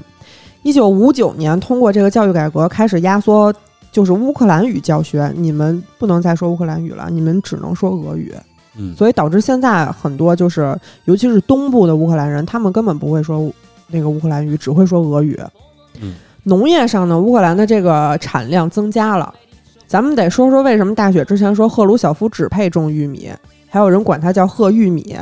[0.61, 3.51] 一九五九年，通过这个教育改革，开始压缩
[3.91, 8.31] 就是乌克兰语教学，你们不能再说乌克兰语了，你们只能说俄语，
[8.77, 13.51] 嗯，所以导致现在很多就是尤其是东部的乌克兰人，他们根本不会说
[13.87, 15.35] 那个乌克兰语，只会说俄语。
[15.99, 19.33] 嗯，农业上呢，乌克兰的这个产量增加了。
[19.87, 23.31] 咱们得说说为什么大雪之前说赫鲁晓夫只配种玉米，
[23.67, 25.17] 还有人管它叫褐玉米，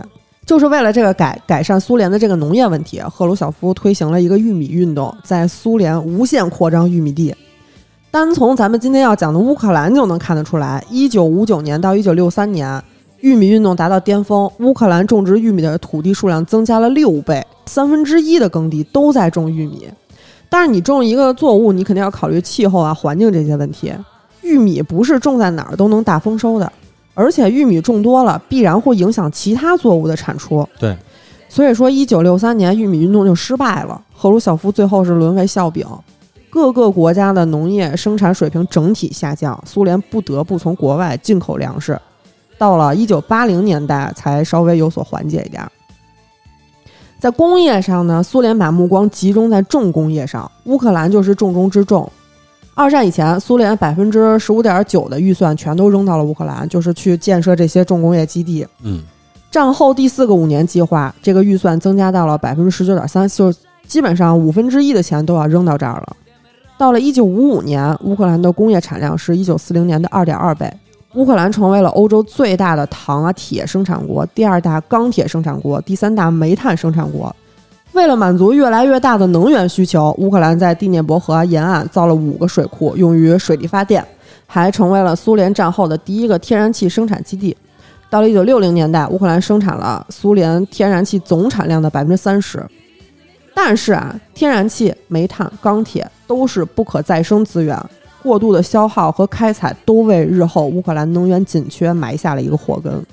[0.51, 2.99] 就是为了这个改改善苏联的这个农业问题。
[3.03, 7.33] 赫鲁晓夫推行了一个玉米运动，在苏联无限扩张玉米地。
[8.11, 12.83] 单从咱们今天要讲的乌克兰就能看得出来，一九五九年到一九六三年，
[13.21, 19.87] 玉米运动达到巅峰，乌克兰种植玉米的土地数量增加了六倍，三分之一的耕地都在种玉米。
[20.49, 23.93] 但是你种一个作物，你肯定要考虑气候啊、环境这些问题。
[24.41, 26.69] 玉米不是种在哪儿都能大丰收的，
[27.13, 30.67] 而且玉米种多了，必然会影响其他作物的产出。
[30.79, 30.97] 对，
[31.49, 35.85] 所以说一九六三年玉米运动就失败了，赫鲁晓夫最后是沦为笑柄。
[36.49, 41.99] 各个国家的农业生产水平整体下降，苏联不得不从国外进口粮食。
[42.57, 45.71] 到了一九八零年代才稍微有所缓解一点儿。
[47.19, 52.11] 在工业上呢，苏联把目光集中在重工业上，乌克兰就是重中之重。
[52.73, 58.65] 二战以前，苏联百分之十五点九的预算全都扔到了乌克兰，就是去建设这些重工业基地。
[58.83, 59.01] 嗯，
[59.51, 63.53] 战后第四个五年计划，这个预算增加到了百分之十九点三，就
[63.85, 66.15] 基本上五分之一的钱都要扔到这儿了。
[66.77, 70.71] 到了一九五五年，乌克兰的工业产量是一九四零年的二点二倍，
[71.15, 77.35] 乌克兰成为了欧洲最大的糖啊铁生产国，第二大钢铁生产国，第三大煤炭生产国。
[77.93, 84.05] 为了满足越来越大的能源需求，乌克兰在第聂伯河沿岸造了五个水库，用于水力发电，
[84.47, 87.55] 还成为了苏联战后的第一个天然气生产基地。
[88.09, 92.65] 到了一九六零年代，乌克兰生产了苏联天然气总产量的百分之三十。
[93.53, 97.77] 但是啊，天然气、煤炭、钢铁都是不可再生资源，
[98.23, 103.05] 过度的消耗和开采都为日后乌克兰能源紧缺埋下了一个祸根。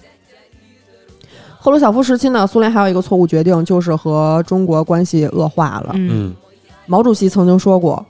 [1.60, 5.90] 赫鲁晓夫时期呢，苏联还有一个错误决定，就是和中国关系恶化了。
[5.94, 6.34] 嗯，嗯，
[6.86, 8.04] 毛主席曾经说过，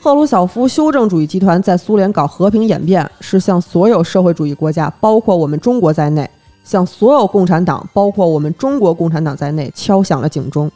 [0.00, 6.28] 赫鲁晓夫修正主义集团在苏联搞和平演变，是向所有社会主义国家，包括我们中国在内，
[6.62, 10.70] 向所有共产党，包括我们中国共产党在内，敲响了警钟。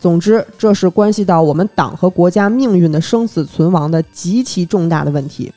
[0.00, 5.52] 总之，这是关系到我们党和国家命运的生死存亡的极其重大的问题。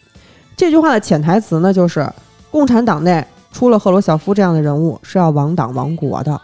[0.55, 2.07] 这句话的潜台词呢，就是
[2.51, 3.25] 共产党内
[3.57, 6.39] 出了赫鲁晓夫这样的人物是要亡党亡国的。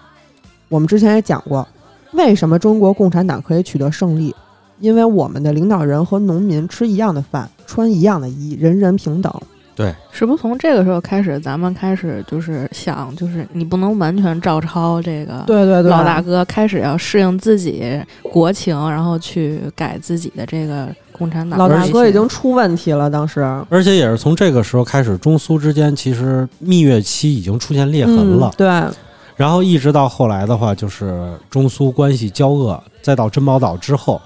[0.67, 1.67] 我们之前也讲过，
[2.13, 4.35] 为什么中国共产党可以取得胜利，
[4.79, 9.31] 因为我们的领导人和农民吃一样的饭，穿一样的衣，人人平等。
[9.75, 21.57] 对，是不是从这个时候开始，咱们开始就是想，就是你不能完全照抄这个对对对，老大哥，开始要适应自己国情，然后去改自己的这个共产党。
[21.57, 23.41] 老大哥已经出问题了，当时。
[23.69, 28.49] 而且也是从这个时候开始，中苏之间其实蜜月期已经出现裂痕了。
[28.49, 28.97] 嗯、对，
[29.35, 34.21] 然后一直到后来的话，就是中苏关系交恶，再到珍宝岛之后，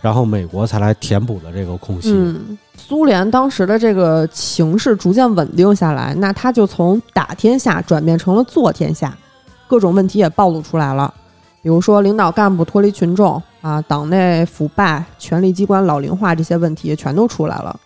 [0.00, 2.12] 然后美国才来填补的这个空隙。
[2.12, 9.16] 嗯，苏联当时的这个情势逐渐稳定下来，那他就从打天下转变成了做天下，
[9.66, 11.12] 各种问题也暴露出来了，
[11.62, 17.78] 比如说领导干部脱离群众啊，党内腐败、权力机关老龄化这些问题全都出来了。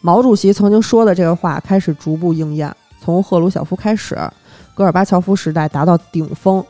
[0.00, 4.16] 毛主席曾经说的这个话开始逐步应验，从赫鲁晓夫开始，
[4.74, 6.64] 戈尔巴乔夫时代达到顶峰。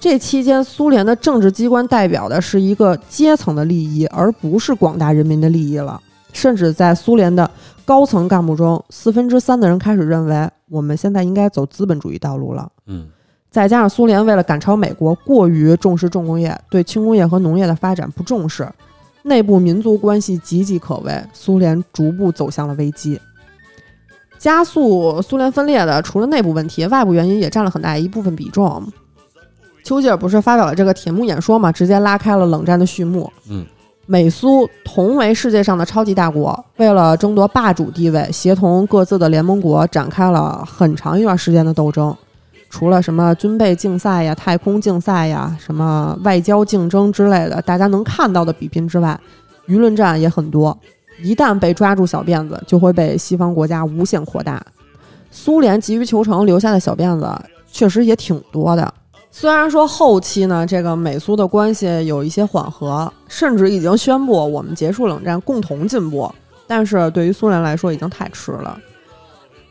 [0.00, 6.00] 这期间，苏联的政治机关代表的是一个阶层的利益，而不是广大人民的利益了。
[6.32, 7.50] 甚至在苏联的
[7.84, 12.70] 高层干部中，四分之三的人开始认为，我们现在应该走资本主义道路了。
[12.86, 13.08] 嗯，
[13.50, 18.68] 再加上苏联为了赶超美国，过于重视重工业，对轻工业和农业的发展不重视，
[19.22, 23.20] 内部民族关系岌岌可危，苏联逐步走向了危机。
[24.38, 28.82] 加速苏联分裂的，除了内部问题，外部原因也占了很大一部分比重。
[29.84, 33.30] 丘吉尔不是发表了这个铁幕演说嘛，直接拉开了冷战的序幕。
[33.48, 33.66] 嗯，
[34.10, 42.12] 美苏同为世界上的超级大国，为了争夺霸主地位，协同各自的联盟国展开了很长一段时间的斗争。
[42.68, 49.16] 除了什么军备竞赛呀、太空竞赛呀、什么外交竞争之类的，大家能看到的比拼之外，
[49.68, 50.76] 舆论战也很多。
[51.22, 54.60] 一旦被抓住小辫子，就会被西方国家无限扩大。
[55.30, 57.32] 苏联急于求成留下的小辫子
[57.70, 58.92] 确实也挺多的。
[59.32, 66.30] 虽然说后期呢，这个美苏的关系有一些缓和，甚至已经宣布我们结束冷战，共同进步，
[66.66, 68.78] 但是对于苏联来说已经太迟了。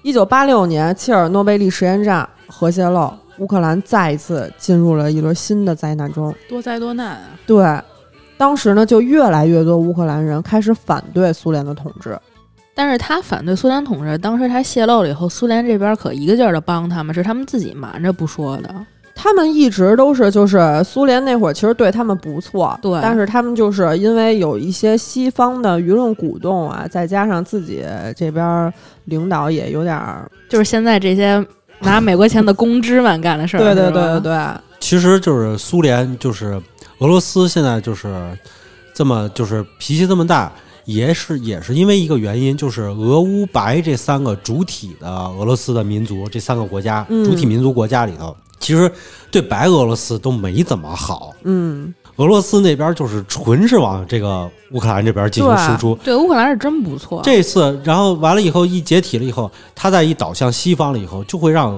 [0.02, 6.34] 一九八六年，切尔诺贝利实验站核泄漏，乌克兰再一次进入了一轮新的灾难中。
[6.48, 7.22] 多灾多难啊！
[7.45, 7.82] 对，
[8.38, 12.17] 当时呢，就越来越多乌克兰人开始反对苏联的统治。
[12.74, 18.74] 但是他反对苏联统治，当时他泄露了以后，苏联这边可一个劲儿的帮他们，是他们自己瞒着不说的。
[19.21, 27.84] 他们一直都是，就是苏联那会儿其实对他们不错，对，但是他们就是因为有一些西方的舆论鼓动啊，再加上自己
[28.15, 31.45] 这边领导也有点儿，就是现在这些
[31.82, 33.60] 拿美国钱的公知们干的事儿。
[33.60, 34.39] 对对对对对，
[34.79, 36.53] 其实就是苏联，就是
[36.99, 38.15] 俄罗斯现在就是
[38.93, 40.49] 这么就是脾气这么大，
[40.86, 48.34] 也是也是因为一个原因，就是俄乌白这三个主体的俄罗斯的民族，这三个国家、嗯主体民族国家里头。
[48.69, 48.91] 其实
[49.32, 55.95] 对白俄罗斯都没怎么好，嗯，俄罗斯那边就是纯是往这个乌克兰这边进行输出。
[56.03, 57.19] 对乌克兰是真不错。
[57.23, 61.73] 这次，然后完了以后一解体了以后，他再一倒向西方了以后，就会让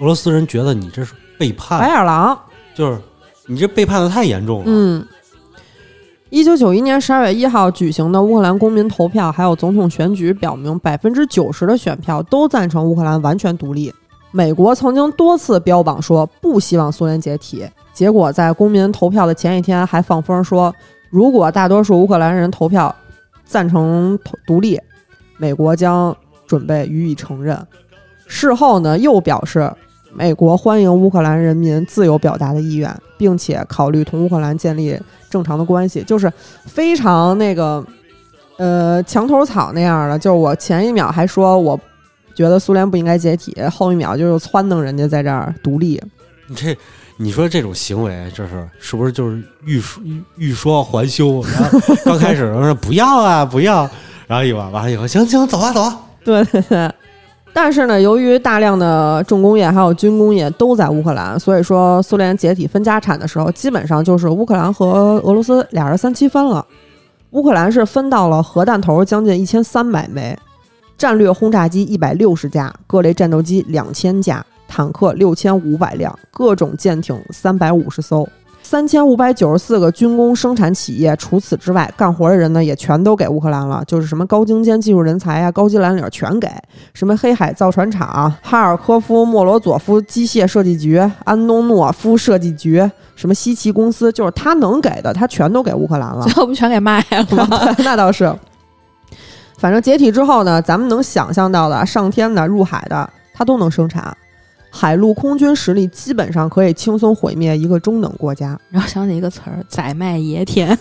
[0.00, 2.38] 俄罗斯人觉得你这是背叛白，眼狼，
[2.74, 3.00] 就是
[3.46, 4.64] 你这背叛的太严重了。
[4.66, 5.06] 嗯。
[6.28, 13.90] 一九九一年十二月一号举行的乌克兰公民投票，还有总统选举，表明百分之九十的选票都赞成乌克兰完全独立。
[14.30, 20.74] 美国曾经多次标榜说不希望苏联解体，结果在公民投票的前一天还放风说，
[21.10, 22.94] 如果大多数乌克兰人投票
[23.44, 24.78] 赞成独立，
[25.38, 26.14] 美国将
[26.46, 27.58] 准备予以承认。
[28.26, 29.72] 事后呢，又表示
[30.12, 36.30] 美国欢迎乌克兰人民自由表达的意愿，并且考虑同乌克兰建立正常的关系，就是
[36.66, 37.82] 非常那个
[38.58, 40.18] 呃墙头草那样的。
[40.18, 41.78] 就是我前一秒还说我
[42.38, 46.00] 觉得苏联不应该解体，后一秒就又撺掇人家在这儿独立。
[46.46, 46.78] 你 这，
[47.16, 51.42] 你说这种行为，这是是不是就是欲说欲欲说还休？
[51.42, 53.90] 然后 刚开始说不要啊，不要，
[54.28, 56.00] 然后一完完了以后，行行，走啊走啊。
[56.24, 56.88] 对对对。
[57.52, 66.64] 但是呢，由于大量的重工业还有军工业都在乌克兰，所以说苏联解体分家产的时候，基本上就是乌克兰和俄罗斯俩人三七分了。
[67.32, 70.38] 乌克兰是分到了核弹头将近一千三百枚，
[70.98, 78.28] 战略轰炸机一百六十架，各类战斗机两千架，坦克六千五百辆，各种舰艇三百五十艘。
[78.60, 86.48] 三千五百九十四个军工生产企业，除此之外，干活的人呢也全都给乌克兰了，就是什么高精尖技术人才呀、高级蓝领全给，
[86.92, 92.84] 什么黑海造船厂、哈尔科夫莫罗佐夫机械设计局、安东诺夫设计局，
[93.14, 96.32] 什么西奇公司，就是他能给的，他全都给乌克兰了最。
[96.34, 97.48] 后不全给卖了吗？
[97.78, 98.30] 那倒是。
[99.58, 104.16] 反正解体之后呢，咱们能想象到的，上天的、入海的，它都能生产。
[104.70, 108.56] 海陆空军实力基本上可以轻松毁灭一个中等国家。
[108.70, 110.78] 然后想起一个词儿，宰卖野田。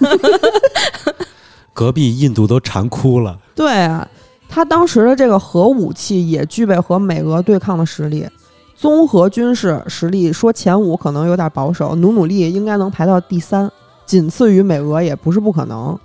[1.73, 3.39] 隔壁印度都馋哭了。
[3.55, 4.07] 对啊，
[4.47, 8.27] 他当时的这个核武器也具备和美俄对抗的实力，
[8.75, 13.71] 综合军事实力说前五可能有点保守，努努力应该能排到第三，
[14.05, 15.97] 仅次于美俄也不是不可能。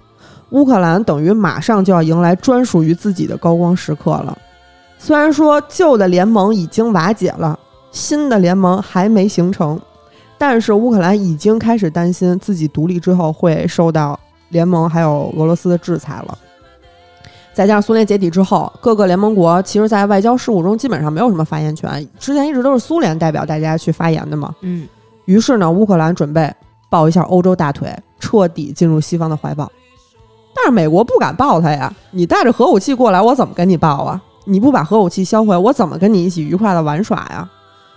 [0.53, 4.36] 乌克兰等于马上就要迎来专属于自己的高光时刻了。
[4.98, 7.59] 虽然说旧的联盟已经瓦解了，
[7.90, 9.80] 新的联盟还没形成，
[10.38, 14.18] 但是乌克兰已经开始担心自己独立之后会受到
[14.50, 16.38] 联盟还有俄罗斯的制裁了。
[17.55, 22.07] 再加上苏联解体之后，各个联盟国其实，在外交事务中基本上没有什么发言权。
[22.18, 24.55] 之前一直都是苏联代表大家去发言的嘛。
[24.61, 24.86] 嗯，
[25.24, 26.50] 于是呢，乌克兰准备
[26.88, 29.70] 抱一下欧洲大腿，彻底进入西方的怀抱。
[30.55, 31.92] 但是美国不敢抱他呀！
[32.11, 34.20] 你带着核武器过来，我怎么跟你抱啊？
[34.44, 37.48] 你不把核武器销毁，我怎么跟你一起愉快的玩耍呀？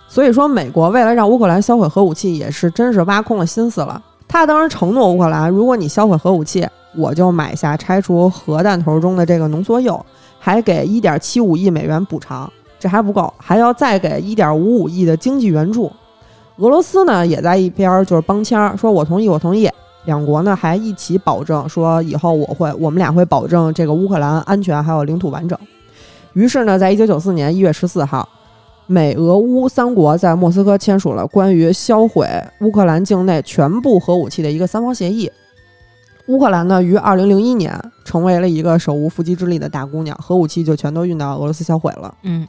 [0.08, 4.00] 所以说，美国为了让乌克兰销毁核武器，也是真是挖空了心思了。
[4.28, 10.00] 他当时承诺乌克兰，如果你销毁核武器，我就买下拆除核弹头中的这个浓缩铀，
[10.38, 12.50] 还给一点七五亿美元补偿。
[12.78, 15.90] 这还不够，还要再给一点五五亿的经济援助。
[16.58, 19.68] 俄罗斯呢，也在一边就是帮腔，说我同意，我同意。
[20.06, 25.58] 两国呢还一起保证说，以后我会，我们俩会保证这个乌克兰安全还有领土完整。
[26.32, 28.28] 于是呢，在一九九四年一月十四号，
[28.86, 32.28] 美俄乌三国在莫斯科签署了关于销毁
[32.60, 35.30] 乌克兰境内全部核武器的一个三方协议。
[36.28, 37.72] 乌克兰呢，于二零零一年
[38.04, 42.12] 成为了一个手无缚鸡之力的大姑娘，核武器就全都运到俄罗斯销毁了。
[42.22, 42.46] 嗯，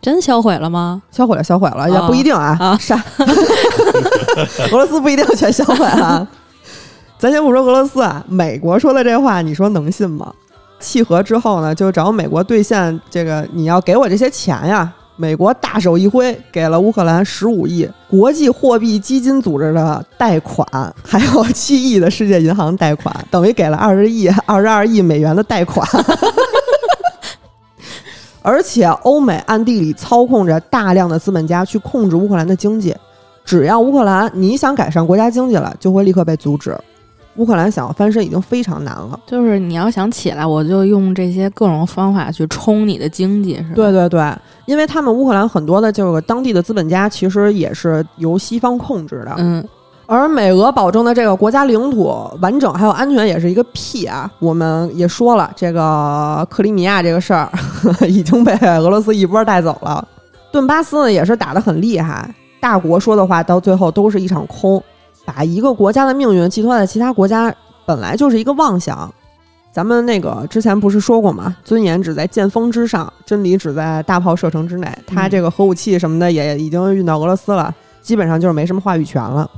[0.00, 1.02] 真销毁了吗？
[1.10, 2.56] 销毁了，销毁了，也不一定啊。
[2.60, 2.94] 啊杀
[4.70, 6.26] 俄罗斯不一定全销毁啊。
[7.24, 10.30] 咱先不说俄罗斯啊，美国说的这话，你说能信吗？
[10.78, 14.92] 契合之后呢，就找美国兑现这个，你要给我这些钱呀。
[15.16, 20.68] 美国大手一挥，给了乌克兰十五亿国际货币基金组织的贷款，
[21.02, 25.88] 还有七亿的世界银行贷款，等于给了二十亿、二十二亿美元的贷款。
[28.42, 32.94] 而且欧美暗地里操控着大量的资本家去控制乌克兰的经济，
[33.46, 36.78] 只要乌克兰你想改善国家经济了，就会立刻被阻止。
[37.36, 39.18] 乌克兰想要翻身已经非常难了。
[39.26, 43.72] 就是你要想起来，我就用这些各种方法去冲你的经济，是吧？
[43.74, 44.32] 对对对，
[44.66, 49.66] 因为他们乌克兰很多的这个当地的资本家其实也是由西方控制的，嗯，
[50.06, 54.30] 而美俄保证的这个国家领土完整还有安全也是一个屁啊！
[54.38, 57.50] 我们也说了，这个克里米亚这个事儿
[58.06, 60.06] 已经被俄罗斯一波带走了，
[60.52, 64.82] 顿巴斯呢也是打得很厉害，大国说的话到最后都是一场空。
[65.24, 67.54] 把一个国家的命运寄托在其他国家，
[67.86, 69.12] 本来就是一个妄想。
[69.72, 71.56] 咱们那个之前不是说过吗？
[71.64, 74.88] 尊严只在剑锋之上，真理只在大炮射程之内。
[75.04, 79.50] 他这个核武器什么的也已经运到俄罗斯了，基本上就是没什么话语权了。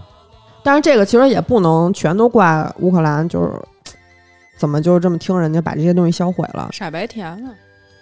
[0.63, 3.53] 但是这个其实也不能全都怪乌克兰，就是
[4.57, 6.71] 怎么就这么听人家把这些东西销毁了？
[6.73, 7.51] 傻白甜了。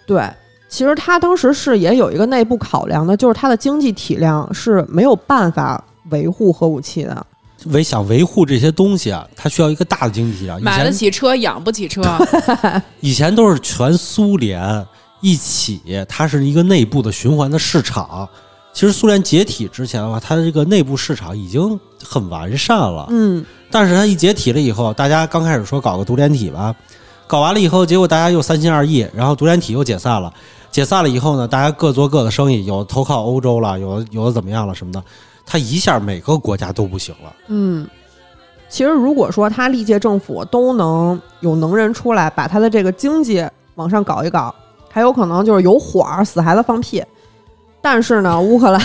[0.07, 0.23] 对，
[0.69, 7.27] 其实他当时是也有一个内部考量的，就是他的经济体量是没有办法维护核武器的。
[7.65, 10.61] 维想维护这些东西啊，它需要一个大的经济体量。
[10.61, 12.01] 买得起车养不起车，
[13.01, 14.85] 以前都是全苏联
[15.21, 18.27] 一起，它是一个内部的循环的市场。
[18.73, 23.07] 其实苏联解体之前的话，它的这个内部市场已经很完善了。
[23.09, 26.75] 嗯，但是它一解体了以后，大家刚开始说搞个独联体吧，
[27.25, 30.31] 搞完了以后，结果大家又三心二意，然后独联体又解散了。
[30.71, 35.01] 解散了以后呢，大家各做各的生意，有投靠欧洲了，有有的怎么样了什么的，
[35.45, 37.35] 它一下每个国家都不行了。
[37.47, 37.87] 嗯，
[38.67, 44.53] 其实如果说他历届政府都能有能人出来把他的这个经济往上搞一搞，
[44.89, 47.03] 还有可能就是有火儿死孩子放屁。
[47.81, 48.81] 但是呢， 乌克兰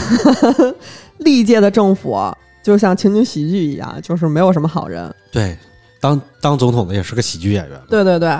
[1.18, 2.18] 历届的政府
[2.62, 5.12] 就像情景喜剧一样，就是没有什么好人。
[5.32, 5.56] 对，
[6.00, 7.80] 当当总统的也是个喜剧演员。
[7.88, 8.38] 对对对，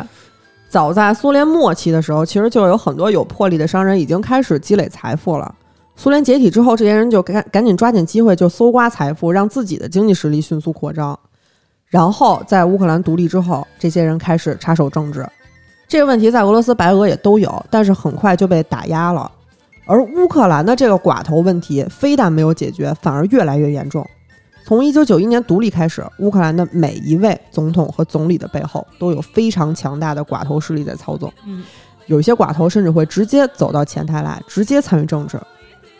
[0.68, 5.54] 早在苏联末期的时候，其实就有很多有魄力的商人已经开始积累财富了。
[6.02, 11.18] 苏联解体之后，这些人就赶赶紧抓紧机会，就搜刮财富，让自己的经济实力迅速扩张。
[11.88, 15.28] 然后在乌克兰独立之后，这些人开始插手政治。
[15.86, 19.30] 这个问题在俄罗斯、白俄也都有，但是很快就被打压了。
[19.84, 24.02] 而乌克兰的这个寡头问题非但没有解决，反而越来越严重。
[24.64, 31.30] 从一九九一年独立开始，乌克兰的每一位总统和总理的背后都有非常强大的寡头势力在操纵。
[31.46, 31.62] 嗯，
[32.06, 35.38] 有一些寡头甚至会直接走到前台来，直接参与政治。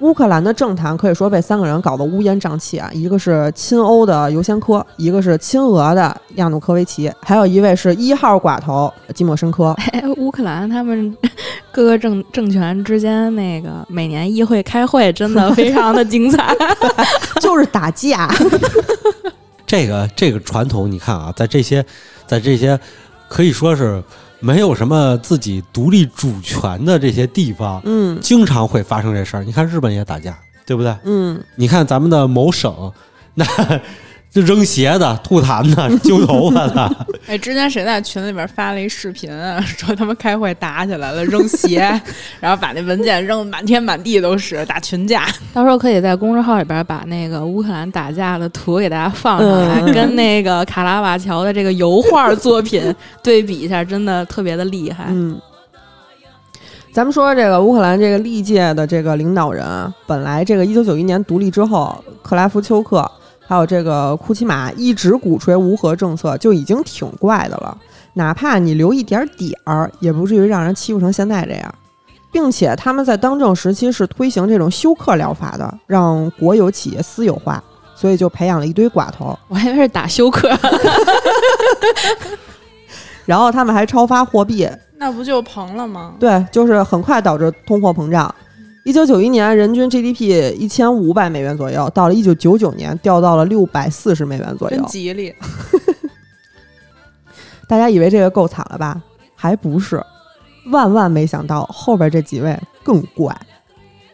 [0.01, 2.91] 乌克兰的政坛可以说被三个人搞得乌烟瘴气啊！
[2.93, 9.75] 一个是亲欧的尤先科，一个是亲俄的亚努科维奇，还有一位是一号寡头基莫申科。
[9.93, 11.15] 哎， 乌克兰他们
[11.71, 16.55] 各个政政权之间那个每年议会开会，真的非常的精彩。
[17.41, 18.29] 就是打架。
[19.67, 21.85] 这个这个传统，你看啊，在这些
[22.27, 22.79] 在这些
[23.29, 24.03] 可以说是
[24.41, 29.45] 没有什么自己独立主权的这些地方，嗯经常会发生这事儿。
[29.45, 30.97] 你看日本也打架，对不对？
[31.05, 32.93] 嗯，你看咱们的某省，
[33.35, 33.45] 那
[34.31, 41.79] 就扔鞋的、吐痰的、 揪头发的，哎，之前谁在群里边发了一视频啊，说他们开会打起来了，扔鞋，
[42.39, 45.27] 然后把那文件扔得满天满地都是，打群架。
[45.53, 55.07] 到时候可以在公众号里边把那个乌克兰打架的图给大家放上来，嗯跟那个卡拉瓦乔的这个油画作品对比一下，真的特别的厉害。
[55.09, 55.37] 嗯，
[56.93, 63.11] 咱们说这个乌克兰这个历届的这个领导人啊，本来这个一九九一年独立之后，克拉夫丘克
[63.51, 67.77] 还有这个库奇马一直鼓吹无核政策，就已经挺怪的了。
[68.13, 71.75] 哪怕你留一点点儿，也不至于让人欺负成现在这样。
[72.31, 77.61] 并且他们在当政时期是推行这种休克疗法的，让国有企业私有化，
[77.97, 79.37] 所以就培养了一堆寡头。
[79.49, 80.49] 我还以为是打休克，
[83.27, 86.15] 然后他们还超发货币，那不就膨了吗？
[86.21, 88.33] 对，就是很快导致通货膨胀。
[88.85, 94.85] 一九九一年人均 GDP 一千五百美元左右，到了一九九九年掉到了六百四十美元左真右。
[94.87, 95.35] 吉利。
[97.69, 99.01] 大家以为这个够惨了吧？
[99.37, 100.03] 还不是，
[100.71, 103.37] 万万没想到后边这几位更怪。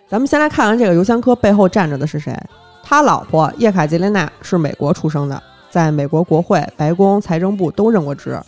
[0.08, 2.36] 咱们先来看看这个尤先科背后站着的是谁。
[2.82, 8.38] 他老婆叶卡捷琳娜是美国出生的，在美国国会、白宫、财政部都任过职，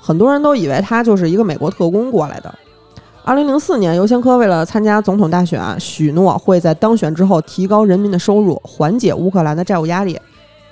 [0.00, 2.54] 很多人都以为他就是一个美国特工过来的。
[3.30, 10.18] 二零零四年，尤先科为了参加总统大选，许诺会在当选之后提高人民的收入，缓解乌克兰的债务压力，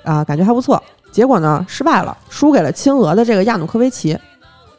[0.03, 0.83] 啊、感觉还不错。
[1.09, 4.19] 结果呢，失败了，输给了亲俄的这个亚努科维奇。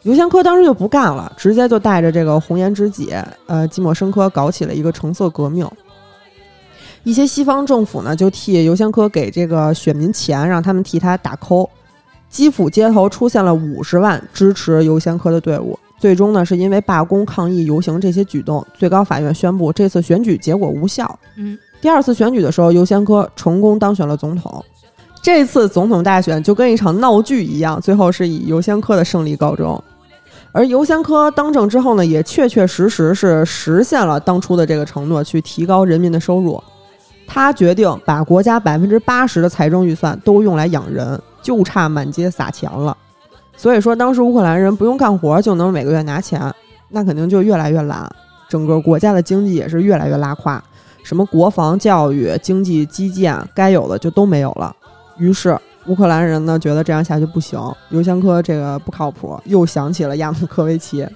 [0.03, 3.14] 尤先科当时就不干了，直接就带着这个红颜知己，
[3.47, 5.66] 呃，季莫申科搞起了一个橙色革命。
[7.03, 11.66] 一些西方政府呢，就替尤先科给这个选民钱，让他们替他打 call。
[12.28, 15.78] 基辅街头出现了五十万支持尤先科的队伍。
[16.01, 21.19] 最终呢，是因为罢工、抗议、游行这些举动，最高法院宣布这次选举结果无效。
[21.37, 24.65] 嗯，第二次选举的时候，尤先科成功当选了总统。
[25.23, 29.79] 这次总统大选就跟一场闹剧一样，最后是以尤先科的胜利告终。
[30.53, 36.61] 而尤先科当政之后呢，也确确实实是实现了当初的这个承诺，去提高人民的收入。
[37.27, 42.97] 他决定把国家百分之八十的财政预算都用来养人，就差满街撒钱了。
[43.61, 46.41] 所以说，当时乌克兰人不用干活就能每个月拿钱，
[46.89, 48.11] 那肯定就越来越懒，
[48.49, 50.65] 整个国家的经济也是越来越拉胯，
[51.03, 54.75] 什么国防、教育、经济基建该有的就都没有了。
[55.19, 55.59] 于是
[55.89, 61.07] 乌克兰人呢觉得这样下去不行，尤先科这个不靠谱，又想起了亚努科维奇。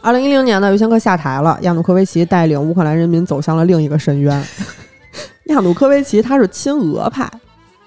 [0.00, 4.44] 二零一零年呢，尤先科下台了，亚努科维奇带领乌克兰人民走向了另一个深渊。
[5.44, 7.30] 亚努科维奇他是亲俄派，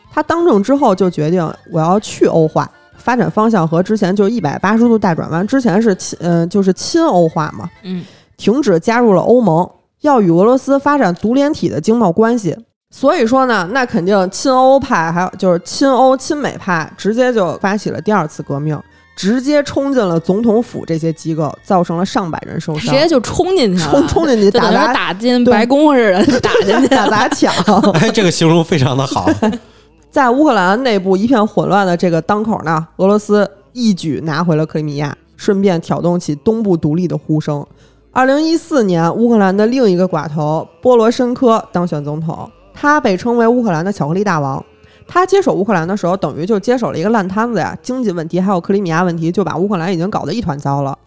[0.10, 2.72] 他当政之后就决定我要去欧化，
[3.02, 5.46] 发展方向和之前就一百八十度大转弯。
[5.46, 8.06] 之前是亲，嗯、就是亲欧化嘛，嗯，
[8.38, 9.70] 停止加入了欧盟，
[10.02, 12.56] 要与俄罗斯发展独联体的经贸关系。
[12.94, 18.78] 所以说呢，那肯定亲欧派还有就是亲欧亲美派，直接就发起了第二次革命，
[19.16, 27.54] 直接冲进了总统府这些机构，造成了上百人受伤，直接就冲进去了，冲冲进去打砸打进白宫似的，打进去 打砸抢。
[27.94, 29.30] 哎，这个形容非常的好。
[30.12, 37.66] 在乌克兰内部一片混乱的这个当口呢，俄罗斯一举拿回了克里米亚，顺便挑动起东部独立的呼声。
[38.12, 44.62] 二零一四年，乌克兰的另一个寡头波罗申科当选总统，他被称为乌克兰的巧克力大王。
[45.08, 50.98] 他接手乌克兰的时候，等于就接手了一个烂摊子呀，经济问题还有克里米亚问题，就把乌克兰已经搞得一团糟了。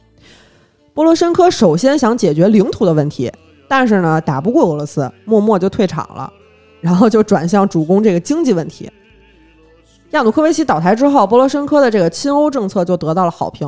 [0.95, 3.31] 波罗申科首先想解决领土的问题，
[3.69, 6.33] 但是呢，打不过俄罗斯，默默就退场了。
[6.85, 8.91] 然后就转向主攻这个经济问题。
[10.11, 13.67] 亚努科维奇倒台之后，波罗申科的这个亲欧政策就得到了好评。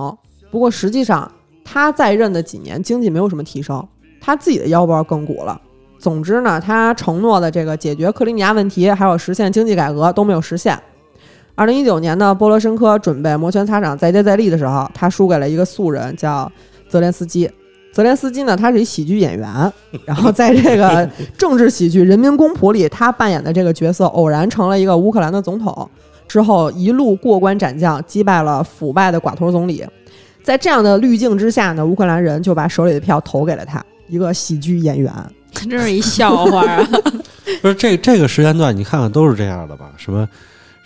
[0.50, 1.30] 不过实际上
[1.64, 3.82] 他在任的几年经济没有什么提升，
[4.20, 5.58] 他自己的腰包更鼓了。
[5.98, 10.78] 总之呢，他承诺的这个解决克里米亚问题，还有实现经济改革都没有实现。
[11.54, 16.52] 二零一九年呢，波罗申科准备摩拳擦掌、再接再厉的时候，他输给了一个素人，叫
[16.86, 17.50] 泽连斯基。
[17.96, 19.72] 泽连斯基呢，他是一喜剧演员，
[20.04, 25.88] 然后在这个 政治喜剧《人民公仆》里，他扮演的这个角色偶然成了一个乌克兰的总统，
[26.28, 29.82] 之后一路过关斩将，击败了腐败的寡头总理。
[30.42, 35.10] 在这样的滤镜之下呢，乌克兰人就把手里的票投给了他，一个喜剧演员。
[35.54, 36.86] 真是一笑话啊！
[37.62, 39.86] 不是这这个时间段，你看看都是这样的吧？
[39.96, 40.28] 什么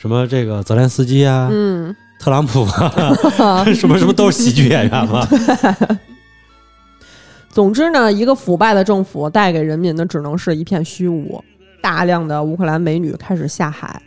[0.00, 2.62] 什么这个泽连斯基啊，嗯，特朗普
[3.42, 5.26] 啊， 什么什么都是喜剧演员嘛。
[7.50, 11.42] 总之呢，一个腐败的政府带给人民的只能是一片虚无。
[11.82, 14.00] 大量的乌克兰美女开始下海，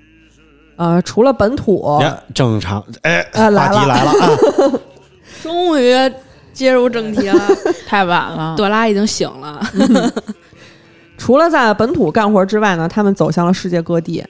[0.75, 4.79] 呃，除了本土，呀正常，哎，呃来了话题来了啊！
[5.41, 5.93] 终于
[6.53, 7.41] 接入正题了，
[7.87, 8.55] 太晚了。
[8.55, 9.65] 朵拉已经醒了。
[11.17, 14.23] 除了在本土干活之外呢，他们走向了世界各地。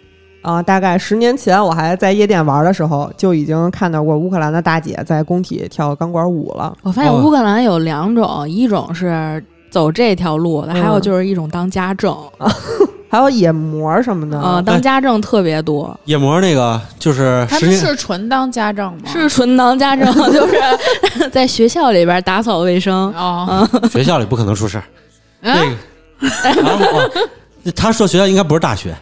[0.43, 6.77] 啊、大概十年前，我还在夜店玩的时候，就已经看到过乌克兰的大姐在工体跳钢管舞了。
[6.83, 12.15] 我发现哦乌克兰有两种，一种是走这条路的，嗯还有就是一种当家政，
[13.09, 19.03] 还有野模什么的，啊，当家政特别多，野模那个就是他们是纯当家政吗？
[19.07, 20.59] 是纯当家政， 就是
[21.31, 23.13] 在学校里边打扫卫生。
[23.13, 24.83] 哦，学校里不可能出事儿。
[25.41, 25.55] 嗯
[26.19, 27.11] 那个，然后哦
[27.75, 28.93] 他说学校应该不是大学。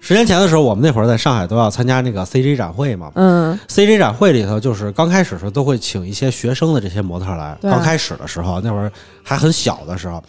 [0.00, 3.10] 十年前的时候，我们那会儿在上海都要参加那个 CJ 展会嘛。
[3.14, 7.56] 嗯 CJ 展会里头，就是刚开始的时候都会请一些学生的这些模特来。
[7.60, 8.90] 对刚开始的时候，那会儿
[9.22, 10.22] 还很小的时候，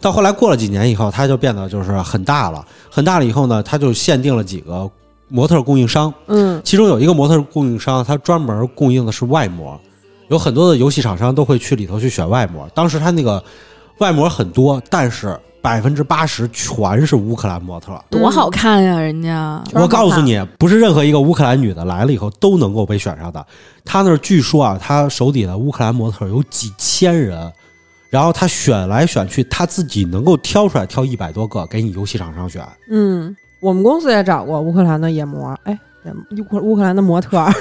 [0.00, 2.64] 到后来过了几年以后，它就变得就是很大了。
[2.90, 4.88] 很大了以后呢，它就限定了几个
[5.28, 9.78] 模特供应商，嗯其中有一个模特供应商，它专门供应的是外模，
[10.28, 12.68] 有很多的游戏厂商都会去里头去选外模。
[12.74, 13.42] 当时他那个
[13.98, 18.00] 外模很多，但是百分之八十全是乌克兰模特。
[18.08, 23.44] 多好看呀，人家我告诉你，不是任何一个乌克兰女的来了以后都能够被选上的。
[23.84, 27.52] 他那儿据说啊，他手底的乌克兰模特有几千人，
[28.10, 32.64] 然后他选来选去，他自己能够挑出来挑一百多个给你游戏厂商选。
[32.88, 35.78] 嗯，我们公司也找过乌克兰的野模，哎，野
[36.38, 37.44] 乌克乌克兰的模特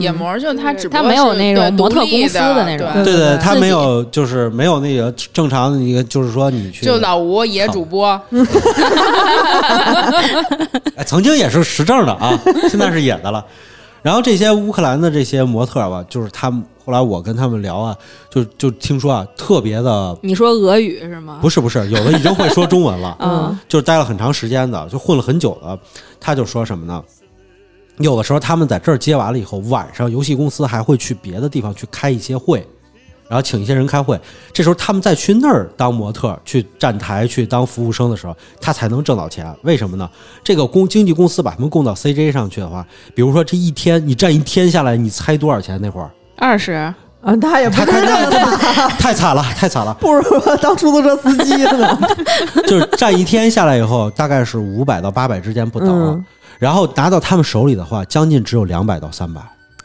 [0.00, 8.08] 野模就他只不他没有那种对模特公司的那种对对对对他没有，就是没有那个正常的一个，就是说你去就老吴野主播，
[10.96, 12.38] 哎，曾经也是实证的啊，
[12.70, 13.44] 现在是野的了。
[14.02, 17.96] 然后这些乌克兰的这些模特儿吧，就是他们后来我跟他们聊啊，
[18.28, 21.38] 就就听说啊，特别的你说俄语是吗？
[21.40, 25.78] 不是不是，有的已经会说中文了， 嗯，就是待了很长时间的，就混了很久的，
[26.20, 27.02] 他就说什么呢？
[27.98, 32.66] 有的时候他们在这儿接完了以后，晚上游戏公司还会去别的地方去开一些会，
[33.28, 34.20] 然后请一些人开会。
[34.52, 39.54] 这时候他们再去那儿当模特，去站台去当服务生的时候，他才能挣到钱。
[39.62, 40.10] 为什么呢？
[40.42, 45.80] 这个公经纪公司把他们供到 CJ 上去的话，比如说这一天你站一天下来，你猜多少钱？
[45.80, 46.94] 那会儿二十，啊，
[47.40, 49.94] 他也不他是他他太惨了，太惨了。
[49.94, 50.22] 不如
[50.60, 51.98] 当出租车司机呢。
[52.66, 55.88] 就是站一天下来以后，大概是五百到八百之间不等。
[55.88, 56.24] 嗯
[56.56, 59.40] 然后拿到他们手里的话，将近只有两百到三百。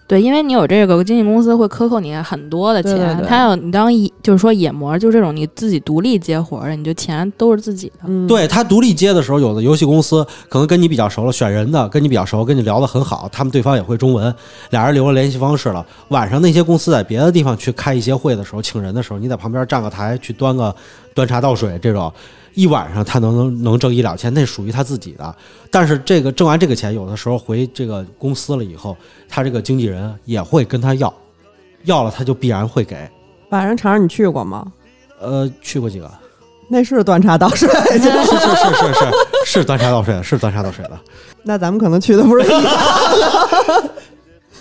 [0.09, 7.99] 对，因为你有这个经纪公司会克扣你很多的钱，对对对他要你当野就是说野模，就这种你自己独立接活的，你就钱都是自己的。
[8.07, 14.33] 嗯，对他独立接的时候，有的游戏公司可能跟你比较熟了，选人的跟你比较熟，跟你聊得很好，他们对方也会中文，
[14.71, 15.85] 俩人留了联系方式了。
[16.07, 20.75] 晚上那些公司在别的地方去开一些会的时候，请人的时候，你在旁边站个台去端个
[21.13, 22.11] 端茶倒水这种。
[22.53, 25.35] 一晚上他能能能挣一两千，那属于他自己的。
[25.71, 28.95] 但是这个挣完这个钱，有的时候回这个公司了以后，
[29.27, 31.13] 他这个经纪人也会跟他要，
[31.83, 32.97] 要了他就必然会给。
[33.49, 34.65] 晚上场你去过吗？
[35.19, 36.09] 呃，去过几个？
[36.71, 39.11] 那是端茶倒水， 是是是是是
[39.45, 40.99] 是端茶倒水的，是端茶倒水的。
[41.41, 42.45] 那咱们可能去的不是。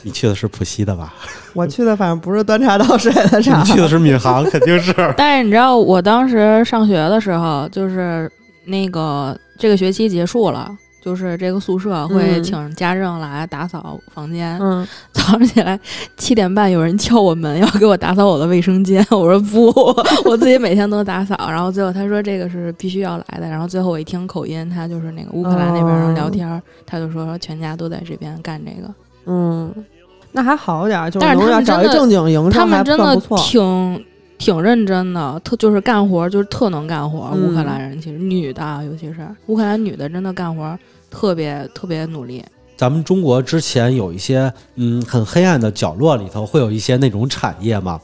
[0.03, 1.13] 你去的是浦西的吧？
[1.55, 4.95] 我去的反正不是端茶倒水的 场你，去的是闵行， 肯定是。
[5.17, 8.31] 但是你知道，我当时上学的时候，就是
[8.67, 10.71] 那个这个学期结束了，
[11.03, 14.57] 就是这个宿舍会嗯请家政来打扫房间。
[14.61, 15.79] 嗯，早上起来
[16.17, 19.05] 七点半，有人敲我门，要给我打扫我的卫生间。
[19.11, 19.67] 我说不，
[20.25, 21.35] 我自己每天都打扫。
[21.51, 23.49] 然后最后他说这个是必须要来的。
[23.49, 28.89] 然后最后我一听口音，他就是那个乌克兰那边人聊天儿，他就说全家都在这边干这个。
[29.29, 29.75] 嗯，
[30.33, 33.39] 那还好点儿，就是但是他能要找一们真的正经营他生还们真的算不错。
[33.39, 34.05] 挺
[34.39, 37.31] 挺认真的，特就是干活就是特能干活。
[37.35, 39.17] 嗯乌克兰人其实女的啊，尤其是
[39.47, 40.79] 乌克兰女的，真的干活
[41.11, 42.45] 特别特别努力。
[42.77, 48.01] 咱们中国之前有一些嗯很黑暗的角落里头，会有一些那种产业嘛，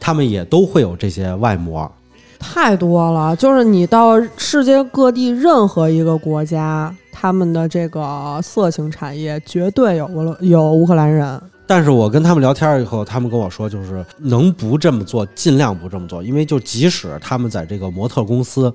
[0.00, 1.90] 他们也都会有这些外模。
[2.38, 11.40] 太多了，就是你到世界各地任何一个国家，他们的这个色情产业绝对有俄罗有乌克兰人。
[11.66, 18.72] 但是我跟他们聊天以后，他们跟我说，就是能不这么做，尽量不这么做，因为就即使他们在这个模特公司，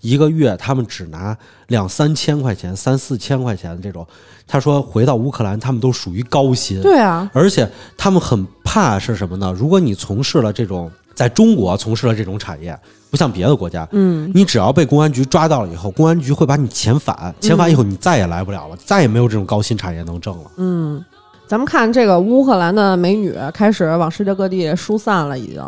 [0.00, 1.36] 一个月他们只拿
[1.66, 4.06] 两三千块钱、三四千块钱这种，
[4.46, 6.80] 他说回到乌克兰，他们都属于高薪。
[6.80, 9.54] 对啊，而且他们很怕是什么呢？
[9.54, 12.78] 如果你从事了这种在中国从事了这种产业，
[13.10, 20.50] 不像别的国家，嗯，你只要被公安局抓到了以后，公安局会把你遣返，遣返以后你再也来不了了，再也没有这种高薪产业能挣了。
[20.56, 21.04] 嗯，
[21.46, 25.62] 咱们看这个乌克兰的美女开始往世界各地疏散了，已经。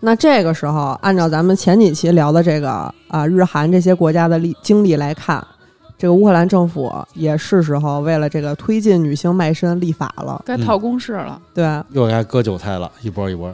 [0.00, 5.44] 那这个时候，按照咱们前几期聊的这个啊、日韩这些国家的历经历来看，
[5.98, 10.40] 这个乌克兰政府也是时候为了这个推进女性卖身立法了。
[10.46, 11.40] 该套公式了。
[11.52, 13.52] 对，又该割韭菜了，一波一波。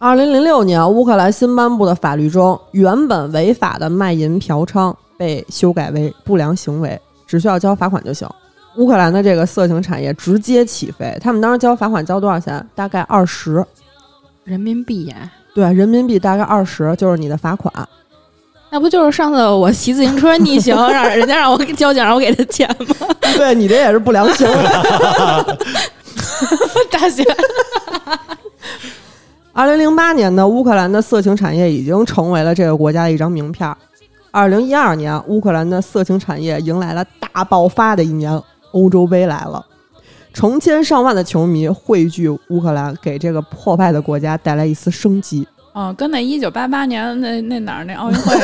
[0.00, 6.96] 二零零六年，乌克兰新颁布的法律中，原本违法的卖淫嫖娼被修改为不良行为，
[7.26, 8.28] 只需要交罚款就行。
[8.76, 12.64] 乌克兰的这个色情产业直接起飞，他们当时交罚款交多少钱？
[12.76, 13.64] 大概二十，
[14.44, 15.16] 人民币呀，
[15.52, 17.72] 对，人民币大概二十就是你的罚款。
[18.70, 22.94] 那不就是上次我骑自行车逆行，让人家让我给交警让我给他钱吗？
[23.36, 24.54] 对你这也是不良行为。
[26.90, 27.22] 大姐，
[29.58, 33.68] 二零零八年呢乌克兰的色情产业已经成为了这个国家的一张名片。
[34.30, 38.40] 二零一二年，乌克兰的色情产业迎来了大爆发的一年，
[38.70, 39.66] 欧洲杯来了，
[40.32, 45.44] 成千上万的球迷汇聚乌克兰，给这个破败的国家带来一丝生机。
[45.72, 48.36] 哦，跟那一九八八年那那哪儿那奥运会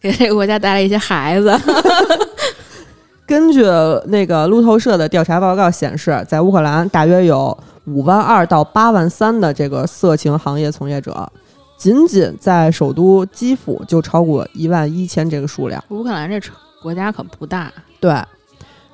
[0.00, 1.54] 给这个国家带来一些孩子。
[3.28, 3.62] 根据
[4.06, 7.54] 那个路透社的调查报告显示，在乌克兰大约有
[7.86, 11.30] 五万二到八万三的这个色情行业从业者，
[11.76, 15.82] 仅仅在首都基辅就超过一万一千这个数量。
[15.88, 16.40] 乌克兰这
[16.80, 18.14] 国家可不大，对，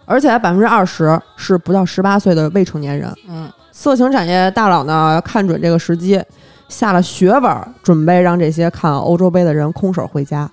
[0.07, 3.13] 而且百分之二十是不到十八岁的未成年人。
[3.29, 6.23] 嗯，色情产业大佬呢，看准这个时机，
[6.69, 10.51] 下了血本儿，准备让这些看欧洲杯的人空手回家。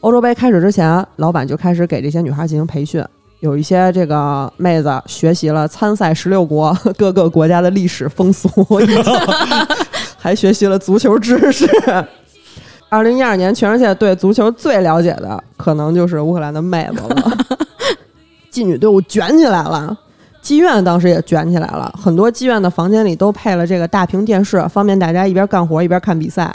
[0.00, 3.04] 欧洲杯开始之前，老板就开始给这些女孩进行培训，
[3.42, 8.48] 有一些这个妹子学习了参赛十六国 各个国家的历史风俗，
[10.16, 11.68] 还学习了足球知识。
[12.88, 17.36] 二零一二年，全世界对足球最了解的，可能就是乌克兰的妹子了。
[18.52, 19.98] 妓女队伍卷起来了，
[20.40, 26.54] 妓院当时也卷起来了，很多妓院的房间里都配了这个大屏电视，方便大家一边干活一边看比赛。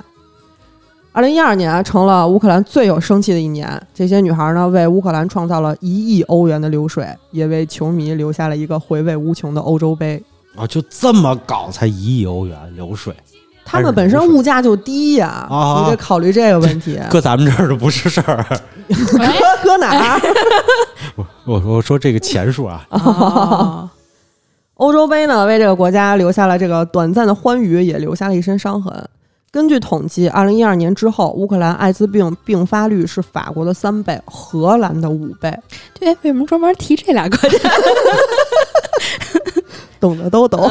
[1.18, 10.24] 二零一二年成了乌克兰最有生气的一年，这些女孩呢为乌克兰创造了一亿欧元的流水，也为球迷留下了一个回味无穷的欧洲杯。
[10.55, 13.15] 啊，就这么搞才一亿欧元流水，
[13.65, 16.99] 他们本身物价就低呀，啊你得考虑这个问题。
[17.09, 18.45] 搁咱们这儿的不是事儿。
[18.88, 20.22] 搁搁哪儿？
[21.47, 23.89] 我我说这个钱数啊， 哦
[24.76, 28.93] 欧洲杯呢，为这个国家留下了这个短暂的欢愉，也留下了一身伤痕。
[29.50, 35.58] 根据统计，二零一二年之后，乌克兰艾滋病并发率是法国的三倍，荷兰的五倍，
[35.98, 37.72] 对，为什么专门提这俩国家？
[40.00, 40.70] 懂的都懂。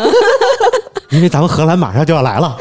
[1.10, 2.56] 因为咱们荷兰马上就要来了。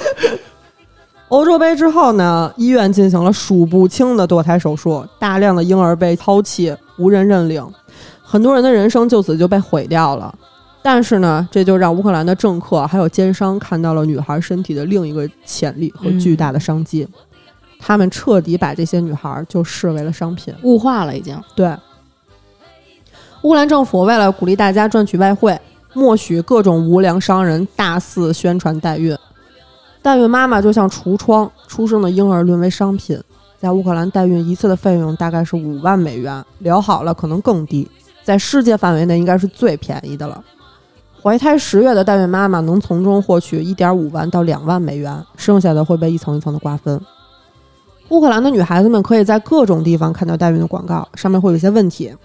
[1.27, 7.67] 欧洲杯之后呢，医院进行了数不清的堕胎手术，大量的婴儿被抛弃，无人认领，
[8.23, 10.33] 很多人的人生就此就被毁掉了。
[10.85, 17.07] 但是呢，这就让乌克兰的政客还有奸商看到了女孩身体的另一个潜力和巨大的商机，
[17.79, 20.53] 他们彻底把这些女孩就视为了商品。
[20.61, 21.35] 物化了已经。
[21.55, 21.75] 对，
[23.41, 25.59] 乌克兰政府为了鼓励大家赚取外汇，
[25.93, 29.17] 默许各种无良商人大肆宣传代孕。
[30.03, 33.19] 代孕妈妈就像橱窗，出生的婴儿沦为商品。
[33.57, 37.89] 在乌克兰，代孕一次的费用大概是五万美元，聊好了可能更低，
[38.23, 40.43] 在世界范围内应该是最便宜的了。
[41.25, 47.01] 怀胎十月的代孕妈妈能从中获取一点五万到两万美元，剩下的会被一层一层的瓜分。
[48.09, 52.15] 乌克兰的女孩子们可以在各种地方看到代孕的广告，上面会有一些问题：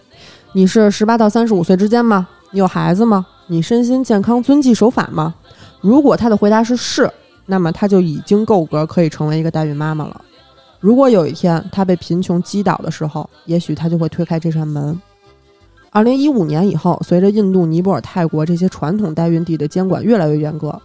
[0.52, 2.28] 你是十八到三十五岁之间吗？
[2.50, 3.26] 你有孩子吗？
[3.46, 5.34] 你身心健康、遵纪守法吗？
[5.80, 7.10] 如果她的回答是是，
[7.46, 10.20] 那么她就已经够格可以成为一个代孕妈妈了。
[10.78, 15.00] 如果有一天她被贫穷击倒的时候，也许她就会推开这扇门。
[15.92, 20.80] 二零一五年以后，随着印度、尼泊尔、泰国这些传统代孕地的监管越来越严格，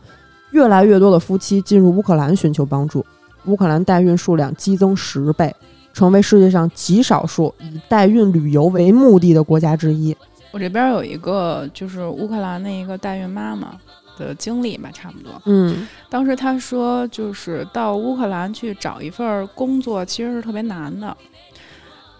[0.50, 3.06] 越来越多的夫妻进入乌克兰寻求帮助。
[3.46, 5.56] 乌克兰代孕数量激增十倍，
[5.94, 10.16] 成为世界上极少数以代孕旅游为目的的国家之一。
[10.52, 13.76] 我这边有一个就是乌克兰的一个代孕妈妈
[14.18, 15.40] 的经历吧，差不多。
[15.46, 21.16] 嗯当时她说，就是到乌克兰去找一份工作，其实是特别难的。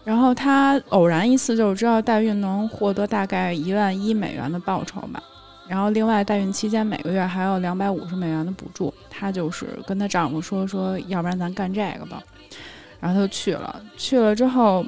[0.06, 5.22] 然后她偶然一次就是知道代孕能获得大概一万一美元的报酬吧，
[5.68, 8.94] 然后另外代孕期间每个月还有两百五十美元的补助。
[9.10, 12.22] 她就是跟她丈夫说说，要不然咱干这个吧。
[13.00, 14.86] 然后她就去了，去了之后，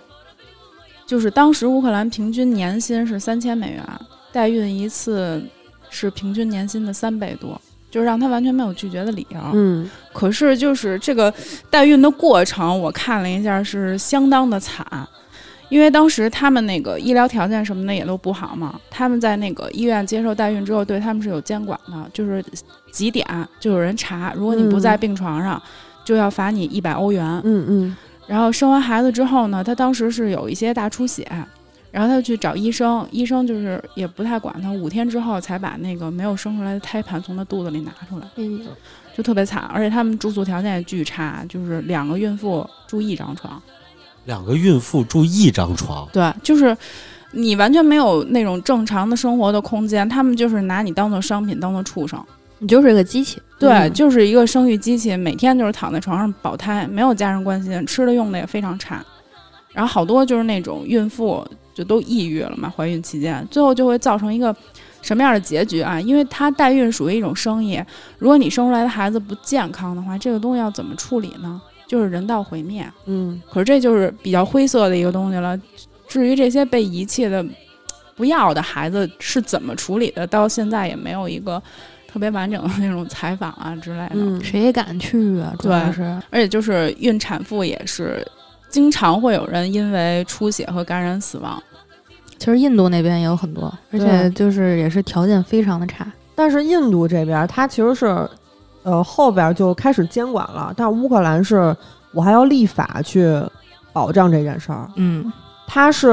[1.06, 3.84] 就是当时乌克兰平均年薪是三千美元，
[4.32, 5.44] 代孕一次
[5.90, 7.60] 是平均年薪的三倍多，
[7.90, 9.40] 就是让他完全没有拒绝的理由。
[9.54, 11.34] 嗯可是就是这个
[11.70, 14.86] 代孕的过程，我看了一下是相当的惨，
[15.70, 18.80] 因为当时他们那个医疗条件什么的也都不好嘛。
[18.90, 22.44] 他们在那个医院接受代孕之后，对他们是有监管的，就是
[22.92, 23.26] 几点
[23.60, 25.62] 就有人查，如果你不在病床上，
[26.04, 27.24] 就要罚你一百欧元。
[27.44, 31.26] 嗯嗯然后生完孩子之后呢，他当时是有一些大出血，
[31.92, 38.28] 然后他就去找医生，医生就是也不太管他，五天之后才把那个没有生出来的胎盘从他肚子里拿出来，
[39.16, 39.64] 就特别惨。
[39.74, 43.62] 而且他们住宿条件也巨差，就是两个孕妇住一张床，
[44.26, 46.76] 两个孕妇住一张床，对，就是
[47.32, 52.24] 你完全没有那种正常的生活的空间，他们就是拿你当做商品，当做畜生。
[52.60, 59.06] 你就是个机器，对，嗯就是一个生育机器，每天就是躺在床上保胎，没有家人关心，吃的用的也非常差。
[59.74, 61.48] 然后好多就是那种孕妇
[61.78, 64.56] 就都抑郁了嘛，怀孕期间，最后就会造成一个
[65.04, 66.02] 什么样的结局啊？
[66.02, 67.80] 因为她代孕属于一种生意，
[68.18, 71.62] 如果你生出来的孩子不健康的话，这个东西要怎么处理呢？
[71.86, 72.92] 就是人道毁灭。
[73.06, 75.56] 嗯可是这就是比较灰色的一个东西了。
[76.08, 77.46] 至于这些被遗弃的、
[78.16, 81.62] 不要的孩子是怎么处理的，到现在也没有一个
[82.08, 84.14] 特别完整的那种采访啊之类的。
[84.14, 85.54] 嗯，谁敢去啊？
[85.60, 86.02] 主要对是
[86.32, 88.26] 而且就是孕产妇也是
[88.70, 91.62] 经常会有人因为出血和感染死亡。
[92.38, 96.06] 其实印度那边也有很多，而且就是也是条件非常的差。
[96.36, 98.30] 但是印度这边它其实是，
[98.84, 101.76] 呃，后边就开始监管了，但是乌克兰是
[102.12, 103.28] 我还要立法去
[103.92, 104.88] 保障这件事儿。
[104.98, 105.34] 嗯，
[105.66, 106.12] 它是，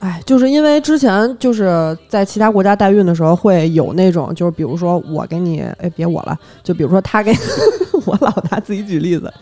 [0.00, 7.32] 哎，就是因为之前就是在其他国家代孕的时候会有那种，就是比如说我给你，哎，别我了，就比如说他给
[8.04, 9.32] 我老拿自己举例子，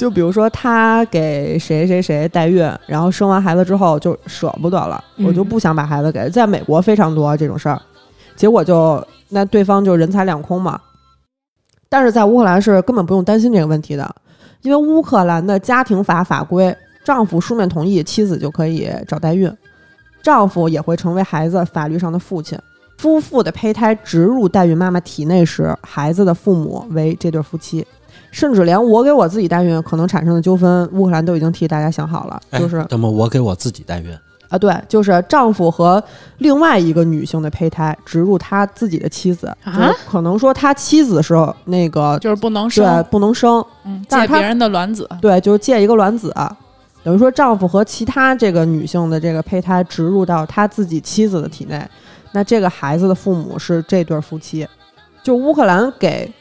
[0.00, 7.78] 就比如说他给谁谁谁代孕，然后生完孩子之后就舍不得了，嗯我就不想把孩子给，在美国非常多这种事儿，
[8.34, 10.80] 结果就那对方就人财两空嘛。
[11.90, 14.10] 但是在乌克兰是根本不用担心这个问题的，
[14.62, 16.74] 因为乌克兰的家庭法法规，
[17.04, 19.54] 丈夫书面同意，妻子就可以找代孕，
[20.22, 22.58] 丈夫也会成为孩子法律上的父亲。
[22.96, 27.86] 夫妇的胚胎植入代孕妈妈体内时，孩子的父母为这对夫妻。
[28.30, 34.16] 甚至连我给我自己代孕可能产生的纠纷，乌克兰都已经替大家想好了，哎就是那么我给我自己代孕，
[34.48, 36.02] 啊，对，就是丈夫和
[36.38, 46.34] 另外一个女性的胚胎植入他自己的妻子，啊就是可能说他妻子的时候那个就是不能生对，不能生，嗯，借别人的卵子，对，就是借一个卵子，
[47.02, 51.82] 等于说丈夫和其他这个女性的这个胚胎植入到他自己妻子的体内，
[52.32, 54.68] 那这个孩子的父母是这对夫妻。
[55.22, 56.32] 就乌克兰给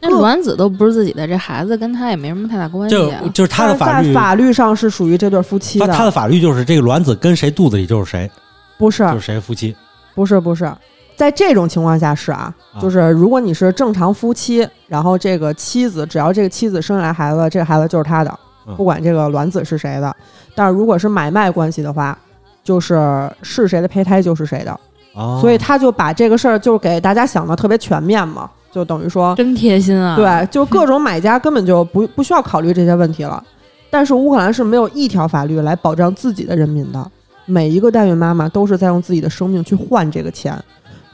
[0.00, 3.20] 那卵子都不是自己的，这孩子跟他也没什么太大关系就啊。
[3.34, 8.30] 就是他的法律，在法律上是属于这对夫妻的，他他的法律就是这个卵子跟谁肚子里就是谁，
[8.78, 9.76] 不是就是谁夫妻。
[10.14, 10.70] 不是不是，
[11.16, 20.14] 在这种情况下是啊，啊就是如果你是正常夫妻，然后这个妻子只要这个妻子生下来孩子，这个孩子就是他的，嗯不管这个卵子是谁的。
[20.54, 22.18] 但是如果是买卖关系的话，
[22.64, 24.80] 就是是谁的胚胎就是谁的，
[25.14, 30.16] 哦，所以他就把这个事儿就给大家想的特别全面嘛，就等于说，真贴心啊！
[30.16, 33.42] 对，就各种买家根本就不不需要考虑这些问题了。
[33.90, 37.10] 但是乌克兰是没有一条法律来保障自己的人民的，
[37.46, 40.56] 每一个代孕妈妈都是在用自己的生命去换这个钱。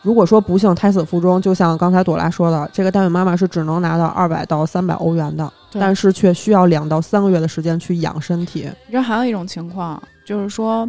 [0.02, 8.70] 如果说不幸胎死腹中，就像刚才朵拉说的，这个代孕妈妈是只能拿到二百到三百欧元的，但是却需要两到三个月的时间去养身体。
[8.86, 10.88] 你知道还有一种情况，就是说，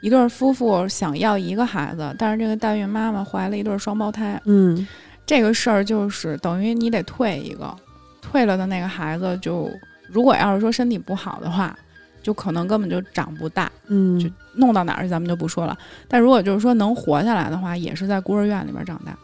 [0.00, 4.86] 一对夫妇想要一个孩子，但是这个代孕妈妈怀了一对双胞胎，嗯，
[5.28, 7.76] 这个事儿就是等于你得退一个，
[8.22, 9.68] 退了的那个孩子就，
[10.10, 11.76] 如果要是说身体不好的话，
[12.22, 15.76] 就可能根本就长不大，嗯就弄到哪儿去咱们就不说了。
[16.08, 19.14] 但如果就是说能活下来的话，也是在孤儿院里边长大。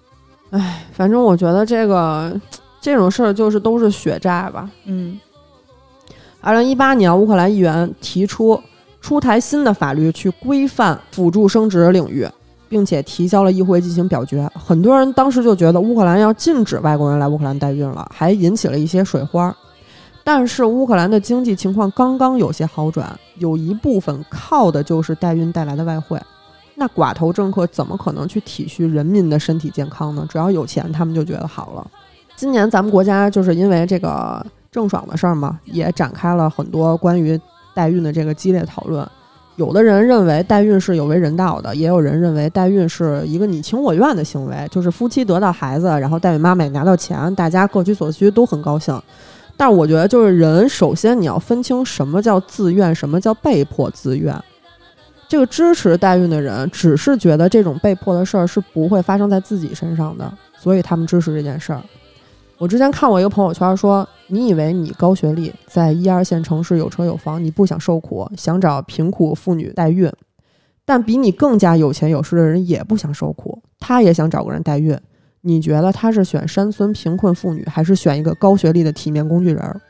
[0.51, 2.39] 唉，反正我觉得这个
[2.83, 4.71] 这种事儿就是都是血债吧。
[4.85, 5.19] 嗯，
[6.43, 8.63] 二零一八年，乌克兰议员提出
[9.01, 12.29] 出台新的法律去规范辅助生殖领域，
[12.69, 14.49] 并且提交了议会进行表决。
[14.55, 19.55] 很多人当时就觉得乌克兰要禁止外国人来乌克兰代孕了，还引起了一些水花。
[20.23, 26.19] 但是乌克兰的经济情况刚刚有些好转，有一部分靠的就是代孕带来的外汇。
[26.77, 30.27] 那寡头政客怎么可能去体恤人民的身体健康呢？
[30.29, 31.87] 只要有钱，他们就觉得好了。
[32.35, 37.39] 今年咱们国家就是因为这个郑爽的事儿嘛，也展开了很多关于
[37.75, 39.07] 代孕的这个激烈讨论。
[39.57, 49.01] 有的人认为代孕是有违人道的，也有人认为代孕是一个你情我愿的行为，就是夫妻得到孩子，然后代孕妈妈也拿到钱，大家各取所需都很高兴。
[49.57, 54.35] 但我觉得，就是人首先你要分清什么叫自愿，什么叫被迫自愿。
[55.29, 60.29] 这个支持代孕的人，只是觉得这种被迫的事儿是不会发生在自己身上的，
[60.59, 61.81] 所以他们支持这件事儿。
[62.59, 70.11] 我之前看过一个朋友圈说，你以为你高学历，在一二线城市有车有房，你不想受苦，想找贫苦妇女代孕，
[70.85, 74.99] 但比你更加有钱有势的人也不想受苦，他也想找个人代孕。
[75.41, 79.81] 你觉得他是选山村贫困妇女，还是选一个高学历的体面工具人？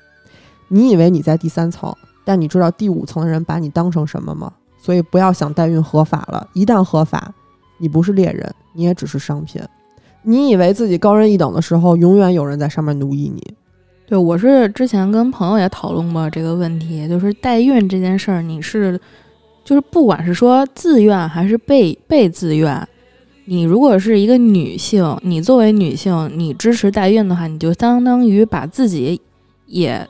[0.68, 1.94] 你以为你在第三层，
[2.24, 4.52] 但你知道第五层的人把你当成什么吗？
[4.78, 7.32] 所以不要想代孕合法了，一旦合法，
[7.78, 9.62] 你不是猎人，你也只是商品。
[10.25, 13.43] 你以为自己高人一等的时候，永远有人在上面奴役你。
[14.07, 19.01] 对，我是之前跟朋友也讨论过这个问题，就是代孕这件事儿，你是
[19.64, 22.87] 就是不管是说自愿还是被被自愿，
[23.47, 29.18] 你如果是一个女性，你作为女性，你支持代孕的话，你就相当于把自己
[29.66, 30.07] 也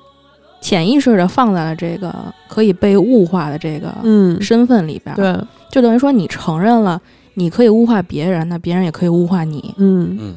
[0.61, 2.13] 潜意识的放在了这个
[2.49, 7.01] 可以被物化的这个嗯，身份里边儿，对，就等于说你承认了
[7.35, 9.75] 你可以物化别人，那别人也可以物化你。
[9.77, 10.37] 嗯嗯，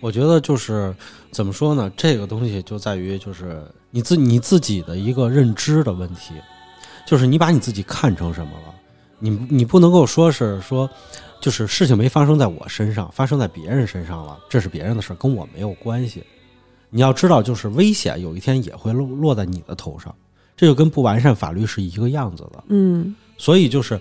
[0.00, 0.94] 我觉得就是
[1.30, 1.90] 怎么说呢？
[1.96, 6.34] 这个东西就在于就是你自你自己的一个认知的问题，
[7.06, 8.74] 就是你把你自己看成什么了？
[9.18, 10.88] 你你不能够说是说，
[11.40, 16.22] 就是事情没发生在我身上，发生在别人身上了，这是别人的事，跟我没有关系。
[16.90, 20.14] 你要知道，就是危险有一天也会落落在你的头上，
[20.56, 22.64] 这就跟不完善法律是一个样子的。
[22.68, 24.00] 嗯所以就是，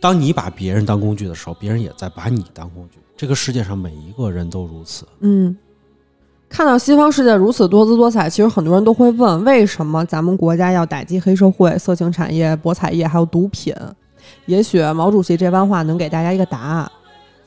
[0.00, 2.98] 当你把别人当工具的时候，别人也在把你当工具。
[3.16, 5.06] 这个世界上每一个人都如此。
[5.20, 5.56] 嗯。
[6.48, 13.74] 看到西方世界如此多姿多彩，其实很多人都会问，为什么咱们国家要打击黑社会、色情产业、博彩业还有毒品？
[14.46, 16.90] 也许毛主席这番话能给大家一个答案。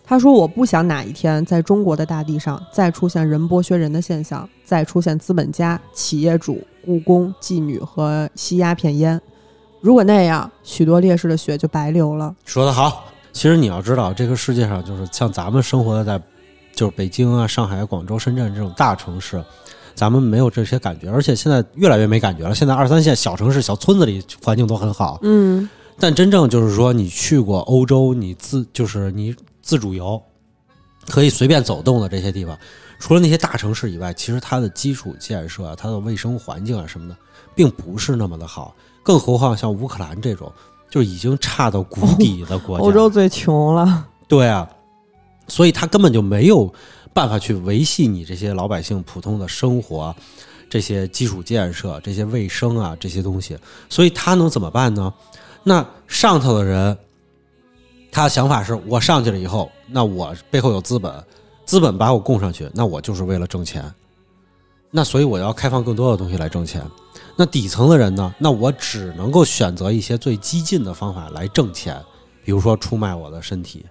[0.04, 9.20] 他说：“我不想哪一天在中国的大地上再出现人剥削人的现象，再出现资本家、企业主、雇工、妓女和吸鸦片烟。
[9.82, 12.34] 如果那样，许多烈士的血就白流了。
[12.46, 13.06] 说得好。
[13.34, 16.22] 其实你要知道，这个世界上就是像咱们生活的在，
[16.76, 19.42] 就是北京啊、上海、广州、深圳这种大城市，
[19.96, 22.54] 咱们没有这些感觉，而且现在越来越没感觉了。
[22.54, 30.22] 现在二三线小城市、小村子里环境都很好，嗯但真正就是说，你去过欧洲，你自就是你自主游，
[31.08, 32.58] 可以随便走动的这些地方，
[33.00, 37.16] 除了那些大城市以外，其实它的基础建设啊、它的卫生环境啊什么的，
[37.56, 38.76] 并不是那么的好。
[39.04, 40.52] 更何况像乌克兰这种，
[40.90, 44.08] 就已经差到谷底的国家，欧洲最穷了。
[44.28, 44.70] 对啊，
[45.48, 46.72] 所以他根本就没有
[47.14, 50.16] 办法去维系你这些老百姓普通的生活，
[50.70, 53.58] 这些基础建设、这些卫生啊这些东西，
[53.90, 55.14] 所以他能怎么办呢？
[55.64, 56.98] 那上头的人，
[58.12, 61.14] 他的想法是我上去了以后，那我背后有资本，
[61.66, 63.84] 资本把我供上去，那我就是为了挣钱，
[64.90, 66.82] 那所以我要开放更多的东西来挣钱。
[67.42, 68.32] 那底层的人呢？
[68.38, 72.00] 那我只能够选择一些最激进的方法来挣钱，
[72.46, 73.84] 比如说出卖我的身体，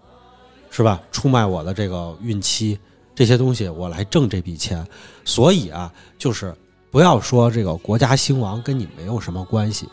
[0.71, 1.01] 是吧？
[1.11, 2.79] 出卖我的这个孕期
[3.13, 4.87] 这些东西，我来挣这笔钱。
[5.25, 6.55] 所以啊，就是
[6.93, 9.89] 不要说这个国家兴亡跟你没有什么关系，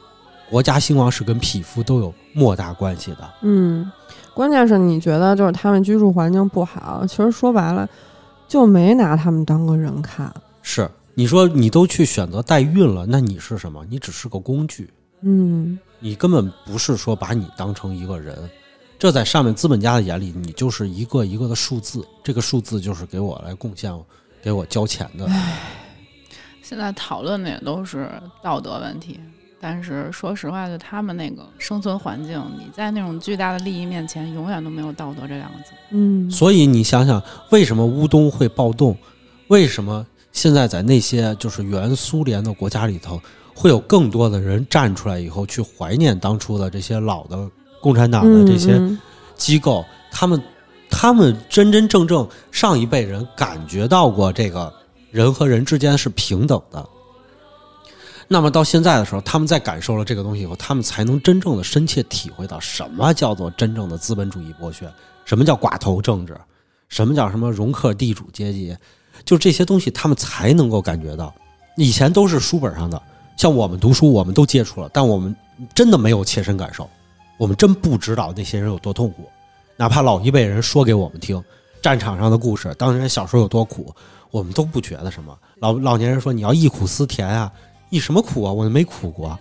[0.51, 3.27] 国家兴亡是跟匹夫都有莫大关系的。
[3.41, 3.91] 嗯，
[4.35, 7.89] 关键是你觉得就是他们居住环境不好，其实说白了
[8.47, 10.31] 就没拿他们当个人看。
[10.61, 10.87] 是
[11.19, 13.83] 你说你都去选择代孕了，那你是什么？
[13.89, 14.87] 你只是个工具，
[15.21, 18.37] 嗯你根本不是说把你当成一个人。
[18.99, 23.91] 这在上面资本家的眼里，你就是一个一个的数字，这个数字就是给我来贡献、
[24.43, 25.27] 给我交钱的。
[26.61, 28.07] 现在讨论的也都是
[28.43, 29.19] 道德问题，
[29.59, 35.71] 但是说实话，就他们那个生存环境，你在那种巨大的利益面前，永远都没有道德这两个字。
[35.89, 38.95] 嗯，所以你想想，为什么乌东会暴动？
[39.47, 40.05] 为什么
[40.37, 43.19] 现在在那些就是原苏联的国家里头，
[43.55, 47.49] 会有更多的人站出来以后去怀念当初的这些老的
[47.81, 48.99] 共产党的这些嗯
[49.35, 49.83] 机构？
[50.11, 50.39] 他们
[50.91, 54.71] 他们真真正正上一辈人感觉到过这个
[55.09, 56.87] 人和人之间是平等的。
[58.27, 64.87] 那么到现在的时候，他们在感受了这个东西以后，他们才能真正的深切体会到什么叫做真正的资本主义剥削，
[65.25, 66.39] 什么叫寡头政治，
[66.89, 68.77] 什么叫什么容克地主阶级，
[69.25, 71.33] 就这些东西，他们才能够感觉到。
[71.75, 73.01] 以前都是书本上的，
[73.35, 75.35] 像我们读书，我们都接触了，但我们
[75.75, 76.89] 真的没有切身感受，
[77.37, 79.29] 我们真不知道那些人有多痛苦，
[79.75, 81.43] 哪怕老一辈人说给我们听，
[81.81, 83.93] 战场上的故事，当年小时候有多苦，
[84.31, 85.37] 我们都不觉得什么。
[85.59, 87.51] 老老年人说你要忆苦思甜啊，
[87.89, 88.51] 忆什么苦啊？
[88.51, 89.37] 我没苦过，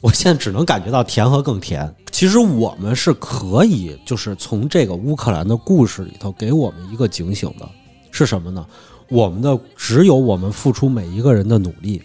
[0.00, 1.94] 我现在只能感觉到甜和更甜。
[2.10, 7.68] 其实我们是可以，就是从这个乌克兰的故事里头给我们一个警醒的，
[8.10, 8.66] 是什么呢？
[9.08, 12.02] 我们的只有我们付出每一个人的努力，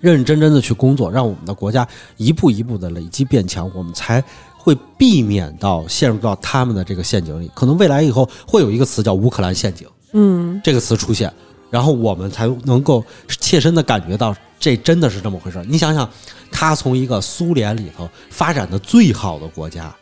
[0.00, 1.86] 认认真真的去工作，让我们的国家
[2.16, 4.22] 一步一步的累积变强，我们才
[4.56, 7.50] 会避免到陷入到他们的这个陷阱里。
[7.54, 11.32] 可能未来以后会有一个词叫“乌克兰陷阱”嗯这个词出现，
[11.70, 15.64] 然后我们才能够切身的感觉到这真的是这么回事儿。
[15.64, 16.08] 你想想，
[16.50, 19.94] 他从一个苏联里头发展的最好的国家，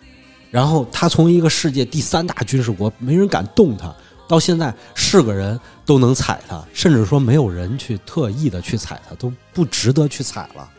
[0.51, 3.95] 然后他从一个世界第三大军事国，没人敢动他，
[4.31, 10.71] 到现在是个人都能踩它，甚至说没有人去特意的去踩它，都不值得去踩了。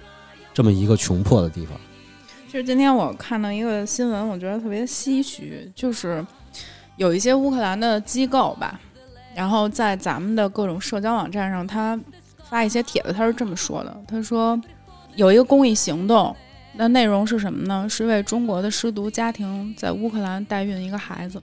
[0.54, 1.78] 这么一个穷破的地方，
[2.48, 6.26] 其实今天我看到一个新闻，我觉得特别唏嘘，就是
[6.96, 8.80] 有一些乌克兰的机构吧，
[9.36, 12.00] 然后在咱们的各种社交网站上，他
[12.50, 14.58] 发一些帖子，他是这么说的：他说
[15.18, 16.34] 有一个公益行动，
[16.78, 17.86] 那内容是什么呢？
[17.90, 21.42] 是为中国的失独家庭在乌克兰代孕一个孩子。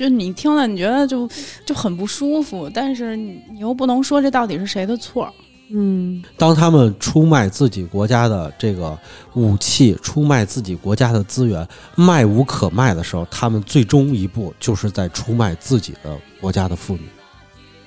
[0.00, 1.28] 就你听了，你觉得就
[1.66, 5.28] 就很不舒服，但是你你又不能说这到底是谁的错。
[5.72, 8.98] 嗯当他们出卖自己国家的这个
[9.34, 17.02] 武器，出卖自己国家的资源，卖无可卖的时候，他们最终一步就是在出卖自己的国家的妇女。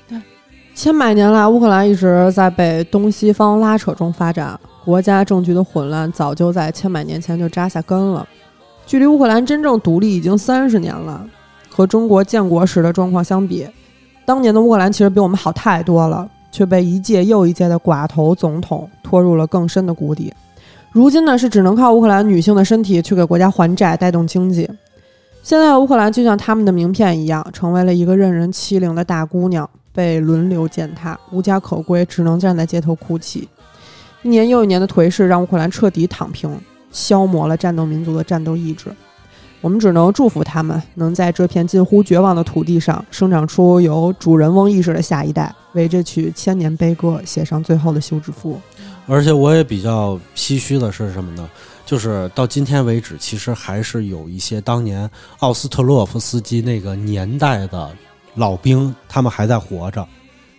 [0.08, 0.22] 对
[0.76, 8.28] 千百年来，乌克兰一直在被东西方拉扯中发展，国家政局的混乱早就在千百年前就扎下根了。
[8.86, 11.28] 距离乌克兰真正独立已经三十年了，
[11.74, 13.68] 和中国建国时的状况相比，
[14.26, 20.32] 当年的乌克兰其实比我们好太多了，却被一届又一届的寡头总统拖入了更深的谷底。
[20.92, 24.70] 如今呢，是只能靠乌克兰女性的身体去给国家还债，带动经济。
[25.42, 29.68] 现在的乌克兰就像他们的名片一样，成为了一个任人欺凌的大姑娘。
[29.96, 33.48] 被轮流践踏，无家可归，只能站在街头哭泣。
[34.24, 36.50] 一年又一年的颓势让乌克兰彻底躺平，
[36.92, 38.88] 消磨了战斗民族的战斗意志。
[39.64, 48.60] 我们只能祝福他们能在这片近乎绝望的土地上生长出有主人翁意识的下一代，为这曲千年悲歌写上最后的休止符。
[49.08, 51.50] 而且我也比较唏嘘的是什么呢？
[51.86, 55.10] 就是到今天为止，其实还是有一些当年
[55.40, 57.90] 奥斯特洛夫斯基那个年代的。
[58.36, 60.04] 老兵他们还在活着，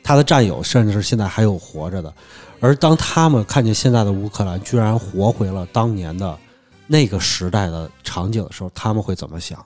[0.01, 2.15] 他的战友甚至现在还有活着的。
[2.61, 6.39] 而当他们看见现在的乌克兰居然活回了当年的
[6.87, 9.65] 那个时代的场景的时候，他们会怎么想？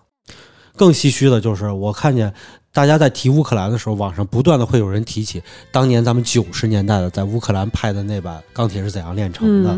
[0.77, 2.33] 更唏嘘的就是，我看见
[2.73, 5.43] 大家在提乌克兰的时候，网上不断的会有人提起
[5.73, 9.71] 当年咱们九十年代的在乌克兰拍的那版《钢铁是怎样炼成的》，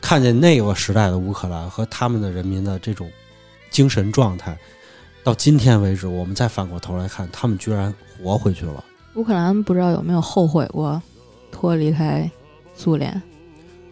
[0.00, 3.10] 看见那个时代的乌克兰和他们的人民的这种
[3.70, 4.56] 精神状态。
[5.24, 7.92] 到今天为止，我们再反过头来看，他们居然
[8.22, 8.84] 活回去了。
[9.16, 11.02] 乌克兰不知道有没有后悔过
[11.50, 12.30] 脱离开
[12.76, 13.20] 苏联？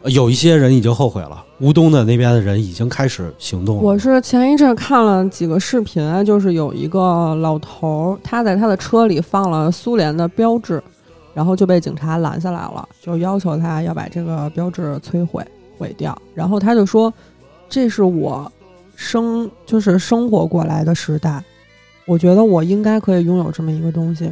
[0.04, 3.82] 有一些人已经后悔了，乌东的那边的人已经开始行动了。
[3.82, 10.82] 我是前一阵看了几个视频，就是有一个老头儿，他在他的车里放了苏联的标志，
[11.34, 15.44] 然后就被警察拦下来了，就要求他要把这个标志摧毁
[15.76, 16.16] 毁掉。
[16.34, 17.12] 然后他就说
[17.68, 18.50] ：“这是我。”
[19.00, 21.40] 生就是生活过来的时代，
[22.04, 24.28] 我觉得我应该可以拥有这么一个东西。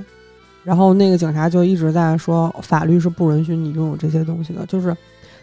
[0.65, 4.67] 然后那个警察就一直在说，法律是不允许你拥有这些东西的。
[4.67, 4.93] 就是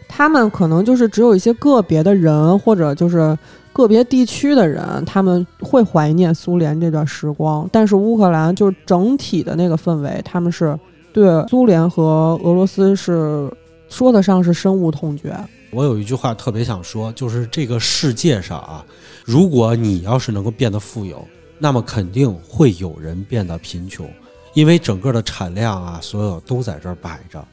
[0.08, 3.36] 他们可能就是只有一些个别的人，或者就是
[3.72, 7.68] 个别地区的人，他们会怀念苏联这段时光。
[7.72, 10.78] 但是乌克兰就是整体的那个氛围，他们是
[11.12, 13.50] 对苏联和俄罗斯是
[13.88, 15.34] 说得上是深恶痛绝。
[15.72, 18.84] 我有一句话特别想说，就是这个世界上啊。
[19.24, 21.26] 如果你要是能够变得富有，
[21.58, 24.08] 那么肯定会有人变得贫穷，
[24.52, 27.44] 因为整个的产量啊，所有都在这儿摆着，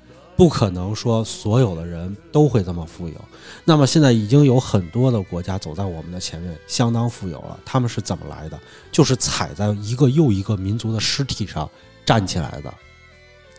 [0.42, 3.14] 不可能说所有的人都会这么富有。
[3.64, 7.60] 那么现在已经有很多的国家走在我们的前面，相当富有了。
[7.64, 8.60] 他们是怎么来的？
[8.92, 11.70] 就是踩在一个又一个民族的尸体上
[12.04, 12.74] 站起来的。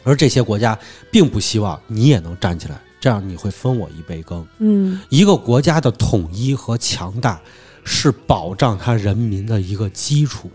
[0.03, 0.77] 而这些国家
[1.09, 4.45] 并不希望你也能站起来，这样你会分我一杯羹。
[4.59, 7.41] 嗯，一个国家的统一和强大。
[7.85, 10.49] 是保障他人民的一个基础，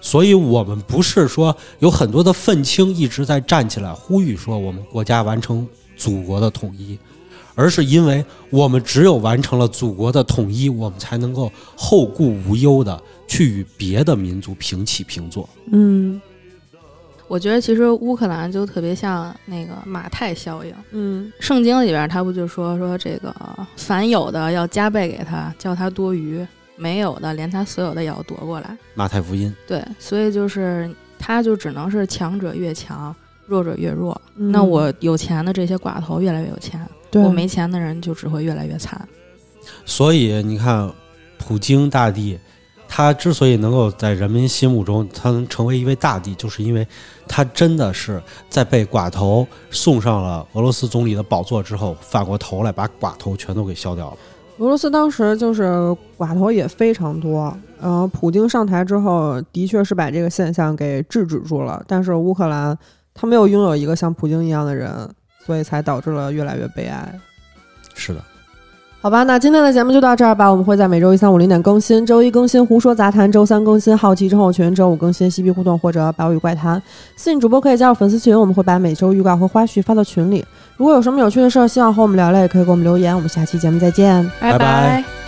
[0.00, 5.66] 所以我们不是说有很多的愤青一直在站起来呼吁说我们国家完成
[5.96, 6.98] 祖国的统一，
[7.54, 15.48] 而是因为我们只有完成了祖国的统一，我们才能够后顾无忧的去与别的民族平起平坐。
[15.70, 16.20] 嗯。
[17.28, 20.74] 我觉得其实乌克兰就特别像那个马太效应。
[20.90, 23.32] 嗯，圣经里边他不就说说这个
[23.76, 26.44] 凡有的要加倍给他，叫他多余；
[26.80, 28.76] 没有的连他所有的也要夺过来。
[28.94, 29.54] 马太福音。
[29.66, 33.14] 对，所以就是他就只能是强者越强，
[33.46, 34.18] 弱者越弱。
[34.34, 36.80] 那我有钱的这些寡头越来越有钱，
[37.12, 39.06] 我没钱的人就只会越来越惨。
[39.84, 40.90] 所以你看，
[41.38, 42.38] 普京大帝。
[42.92, 46.84] 他之所以能够在人民心目中，他能成为一位大帝，就是因为
[47.28, 54.16] 他真的是在被寡头送上了俄罗斯总理的宝座之后，反过头来把寡头全都给消掉了。
[54.60, 55.64] 俄罗斯当时就是
[56.18, 61.82] 寡头也非常多，然后，普京上台之后，的确是把这个现象给制止住了。
[61.88, 62.76] 但是乌克兰
[63.14, 64.92] 他没有拥有一个像普京一样的人，
[65.46, 67.18] 所以才导致了越来越悲哀。
[67.94, 68.22] 是的。
[69.02, 70.50] 好吧，那今天的节目就到这儿吧。
[70.50, 76.78] 我们会在每周一、三、五零点更新，周一更新《胡说杂谈》，周三更新《好奇症候群》，周五更新《嬉皮互动》或者《百语怪谈》。
[77.16, 80.44] 私信主播可以加入粉丝群，我们会把每周预告和花絮发到群里。
[80.76, 83.14] 如果有什么有趣的事儿，希望和我们聊聊，也可以给我们留言。
[83.16, 84.22] 我们下期节目再见。
[84.38, 85.19] 拜拜拜